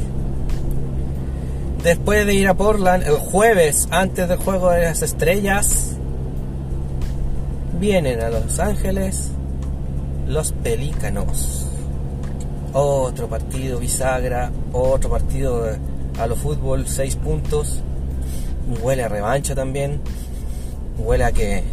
Después 1.83 2.24
de 2.26 2.35
ir 2.35 2.47
a 2.47 2.55
Portland, 2.55 3.03
el 3.05 3.16
jueves, 3.16 3.89
antes 3.91 4.28
del 4.28 4.39
juego 4.39 4.70
de 4.70 4.83
las 4.83 5.03
estrellas, 5.03 5.97
vienen 7.80 8.20
a 8.20 8.28
Los 8.28 8.61
Ángeles 8.61 9.33
los 10.28 10.53
Pelícanos. 10.53 11.66
Otro 12.72 13.28
partido 13.28 13.78
bisagra, 13.78 14.53
otro 14.72 15.11
partido 15.11 15.66
a 16.18 16.26
lo 16.26 16.37
fútbol, 16.37 16.87
seis 16.87 17.16
puntos. 17.16 17.80
Huele 18.80 19.03
a 19.03 19.09
revancha 19.09 19.55
también. 19.55 20.01
Huele 20.99 21.24
a 21.24 21.33
que, 21.33 21.64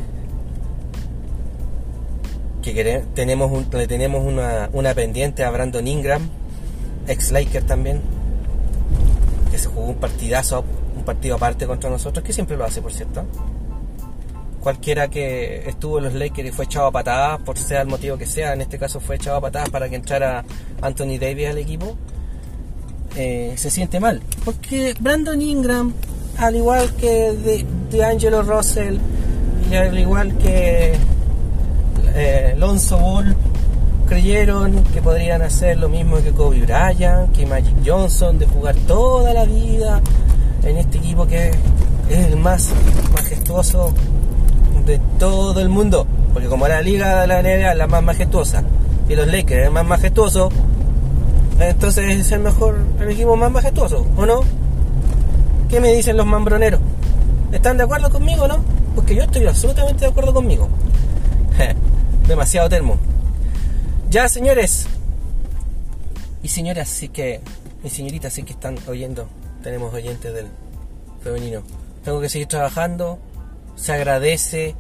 que 2.74 3.04
tenemos 3.14 3.52
le 3.74 3.88
tenemos 3.88 4.26
una, 4.26 4.70
una 4.74 4.94
pendiente 4.94 5.44
a 5.44 5.52
Brandon 5.52 5.88
Ingram, 5.88 6.30
ex 7.08 7.32
Laker 7.32 7.64
también, 7.64 8.02
que 9.52 9.58
se 9.58 9.68
jugó 9.68 9.88
un 9.88 9.96
partidazo, 9.96 10.64
un 10.96 11.04
partido 11.04 11.36
aparte 11.36 11.66
contra 11.66 11.90
nosotros, 11.90 12.24
que 12.24 12.34
siempre 12.34 12.58
lo 12.58 12.66
hace, 12.66 12.82
por 12.82 12.94
cierto 12.94 13.26
cualquiera 14.60 15.10
que 15.10 15.68
estuvo 15.68 15.98
en 16.00 16.06
los 16.06 16.14
Lakers 16.14 16.50
y 16.50 16.52
fue 16.52 16.66
echado 16.66 16.88
a 16.88 16.92
patadas, 16.92 17.40
por 17.42 17.58
sea 17.58 17.82
el 17.82 17.88
motivo 17.88 18.18
que 18.18 18.26
sea, 18.26 18.54
en 18.54 18.62
este 18.62 18.78
caso 18.78 19.00
fue 19.00 19.16
echado 19.16 19.38
a 19.38 19.42
patadas 19.42 19.70
para 19.70 19.90
que 19.90 19.96
entrara 19.96 20.44
Anthony 20.82 21.18
Davis 21.20 21.48
al 21.48 21.58
equipo, 21.58 21.98
eh, 23.16 23.54
se 23.56 23.70
siente 23.70 24.00
mal. 24.00 24.22
Porque 24.46 24.96
Brandon 25.00 25.42
Ingram, 25.42 25.94
al 26.38 26.56
igual 26.56 26.94
que 26.96 27.32
de, 27.32 27.66
de 27.90 28.06
Angelo 28.06 28.44
Russell, 28.44 28.98
y 29.72 29.76
al 29.76 29.98
igual 29.98 30.38
que 30.38 30.94
eh, 32.16 32.56
Lonzo 32.58 32.98
Ball, 32.98 33.36
creyeron 34.08 34.84
que 34.86 35.02
podrían 35.02 35.42
hacer 35.42 35.78
lo 35.78 35.88
mismo 35.88 36.18
que 36.18 36.32
Kobe 36.32 36.62
Bryant, 36.62 37.32
que 37.32 37.46
Magic 37.46 37.76
Johnson, 37.86 38.40
de 38.40 38.48
jugar 38.48 38.76
toda 38.88 39.34
la 39.34 39.46
vida 39.46 40.02
en 40.64 40.78
este 40.78 40.98
equipo 40.98 41.28
que 41.28 41.52
es 42.10 42.26
el 42.26 42.36
más 42.38 42.72
majestuoso 43.14 43.94
de 44.86 45.00
todo 45.20 45.62
el 45.62 45.70
mundo. 45.70 46.08
Porque 46.34 46.48
como 46.48 46.68
la 46.68 46.82
liga 46.82 47.22
de 47.22 47.28
la 47.28 47.42
NBA 47.42 47.72
es 47.72 47.78
la 47.78 47.88
más 47.88 48.04
majestuosa 48.04 48.64
y 49.08 49.16
los 49.16 49.28
Lakers 49.28 49.62
es 49.62 49.68
el 49.68 49.74
más 49.74 49.86
majestuoso, 49.86 50.50
entonces 51.60 52.20
es 52.20 52.32
el 52.32 52.40
mejor, 52.40 52.78
equipo 53.08 53.36
más 53.36 53.52
majestuoso, 53.52 54.06
¿o 54.16 54.26
no? 54.26 54.42
¿Qué 55.70 55.80
me 55.80 55.94
dicen 55.94 56.18
los 56.18 56.26
mambroneros? 56.26 56.80
¿Están 57.52 57.78
de 57.78 57.84
acuerdo 57.84 58.10
conmigo, 58.10 58.48
no? 58.48 58.58
Porque 58.96 59.16
yo 59.16 59.24
estoy 59.24 59.46
absolutamente 59.46 60.02
de 60.02 60.12
acuerdo 60.12 60.34
conmigo. 60.34 60.68
Demasiado 62.30 62.70
termo. 62.70 62.98
Ya, 64.10 64.30
señores. 64.30 64.88
Y 66.42 66.48
señoras, 66.48 66.88
sí 66.88 67.10
que. 67.10 67.42
Y 67.84 67.90
señoritas, 67.90 68.32
sí 68.32 68.44
que 68.44 68.54
están 68.54 68.78
oyendo. 68.88 69.28
Tenemos 69.62 69.94
oyentes 69.94 70.34
del 70.34 70.48
femenino. 71.22 71.64
Tengo 72.06 72.22
que 72.22 72.30
seguir 72.30 72.48
trabajando 72.48 73.20
se 73.80 73.94
agradece 73.94 74.76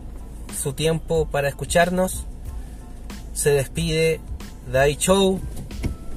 su 0.61 0.73
tiempo 0.73 1.25
para 1.25 1.47
escucharnos. 1.47 2.25
Se 3.33 3.51
despide 3.51 4.19
Dai 4.71 4.95
Show. 4.97 5.39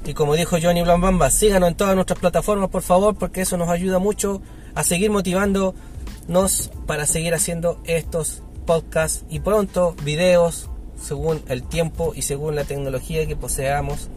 Y 0.05 0.13
como 0.13 0.35
dijo 0.35 0.57
Johnny 0.61 0.81
Blambamba, 0.81 1.31
síganos 1.31 1.69
en 1.69 1.75
todas 1.75 1.95
nuestras 1.95 2.19
plataformas, 2.19 2.69
por 2.69 2.81
favor, 2.81 3.15
porque 3.15 3.41
eso 3.41 3.55
nos 3.55 3.69
ayuda 3.69 3.99
mucho 3.99 4.41
a 4.75 4.83
seguir 4.83 5.11
motivándonos 5.11 6.71
para 6.85 7.05
seguir 7.05 7.33
haciendo 7.33 7.79
estos 7.85 8.43
podcasts 8.65 9.23
y 9.29 9.39
pronto 9.39 9.95
videos 10.03 10.69
según 11.01 11.41
el 11.47 11.63
tiempo 11.63 12.13
y 12.15 12.21
según 12.21 12.55
la 12.55 12.63
tecnología 12.63 13.25
que 13.25 13.35
poseamos. 13.35 14.09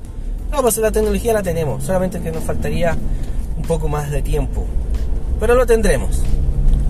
No, 0.50 0.62
pues 0.62 0.76
la 0.78 0.92
tecnología 0.92 1.32
la 1.32 1.42
tenemos, 1.42 1.84
solamente 1.84 2.20
que 2.20 2.30
nos 2.32 2.44
faltaría 2.44 2.96
un 3.56 3.62
poco 3.62 3.88
más 3.88 4.10
de 4.10 4.22
tiempo. 4.22 4.64
Pero 5.40 5.54
lo 5.54 5.66
tendremos 5.66 6.22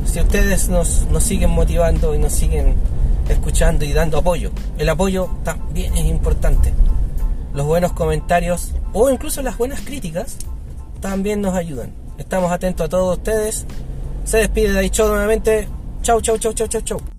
si 0.06 0.20
ustedes 0.20 0.68
nos, 0.68 1.06
nos 1.10 1.24
siguen 1.24 1.50
motivando 1.50 2.14
y 2.14 2.18
nos 2.18 2.32
siguen 2.32 2.74
escuchando 3.28 3.84
y 3.84 3.92
dando 3.92 4.18
apoyo. 4.18 4.50
El 4.78 4.88
apoyo 4.88 5.28
también 5.42 5.96
es 5.96 6.06
importante. 6.06 6.72
Los 7.52 7.66
buenos 7.66 7.92
comentarios 7.92 8.72
o 8.92 9.10
incluso 9.10 9.42
las 9.42 9.58
buenas 9.58 9.80
críticas 9.80 10.36
también 11.00 11.40
nos 11.40 11.54
ayudan. 11.54 11.92
Estamos 12.18 12.52
atentos 12.52 12.86
a 12.86 12.88
todos 12.88 13.18
ustedes. 13.18 13.66
Se 14.24 14.38
despide 14.38 14.72
de 14.72 14.90
Show 14.90 15.08
nuevamente. 15.08 15.68
Chau, 16.02 16.20
chau, 16.20 16.38
chau, 16.38 16.52
chau, 16.52 16.66
chau, 16.68 16.80
chau. 16.82 17.15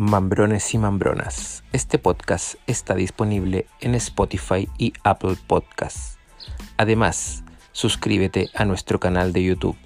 Mambrones 0.00 0.74
y 0.74 0.78
Mambronas. 0.78 1.64
Este 1.72 1.98
podcast 1.98 2.54
está 2.68 2.94
disponible 2.94 3.66
en 3.80 3.96
Spotify 3.96 4.68
y 4.78 4.92
Apple 5.02 5.34
Podcasts. 5.48 6.18
Además, 6.76 7.42
suscríbete 7.72 8.48
a 8.54 8.64
nuestro 8.64 9.00
canal 9.00 9.32
de 9.32 9.42
YouTube. 9.42 9.76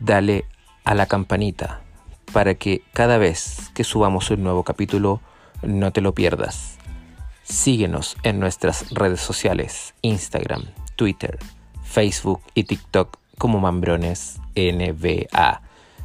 Dale 0.00 0.46
a 0.82 0.96
la 0.96 1.06
campanita 1.06 1.80
para 2.32 2.56
que 2.56 2.82
cada 2.92 3.16
vez 3.16 3.70
que 3.72 3.84
subamos 3.84 4.32
un 4.32 4.42
nuevo 4.42 4.64
capítulo 4.64 5.20
no 5.62 5.92
te 5.92 6.00
lo 6.00 6.12
pierdas. 6.12 6.78
Síguenos 7.44 8.16
en 8.24 8.40
nuestras 8.40 8.90
redes 8.90 9.20
sociales, 9.20 9.94
Instagram, 10.02 10.64
Twitter, 10.96 11.38
Facebook 11.84 12.42
y 12.54 12.64
TikTok 12.64 13.16
como 13.38 13.60
Mambrones 13.60 14.40
NBA. 14.56 15.63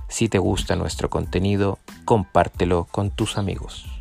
Si 0.09 0.27
te 0.27 0.39
gusta 0.39 0.75
nuestro 0.75 1.09
contenido, 1.09 1.79
compártelo 2.03 2.87
con 2.91 3.11
tus 3.11 3.37
amigos. 3.37 3.98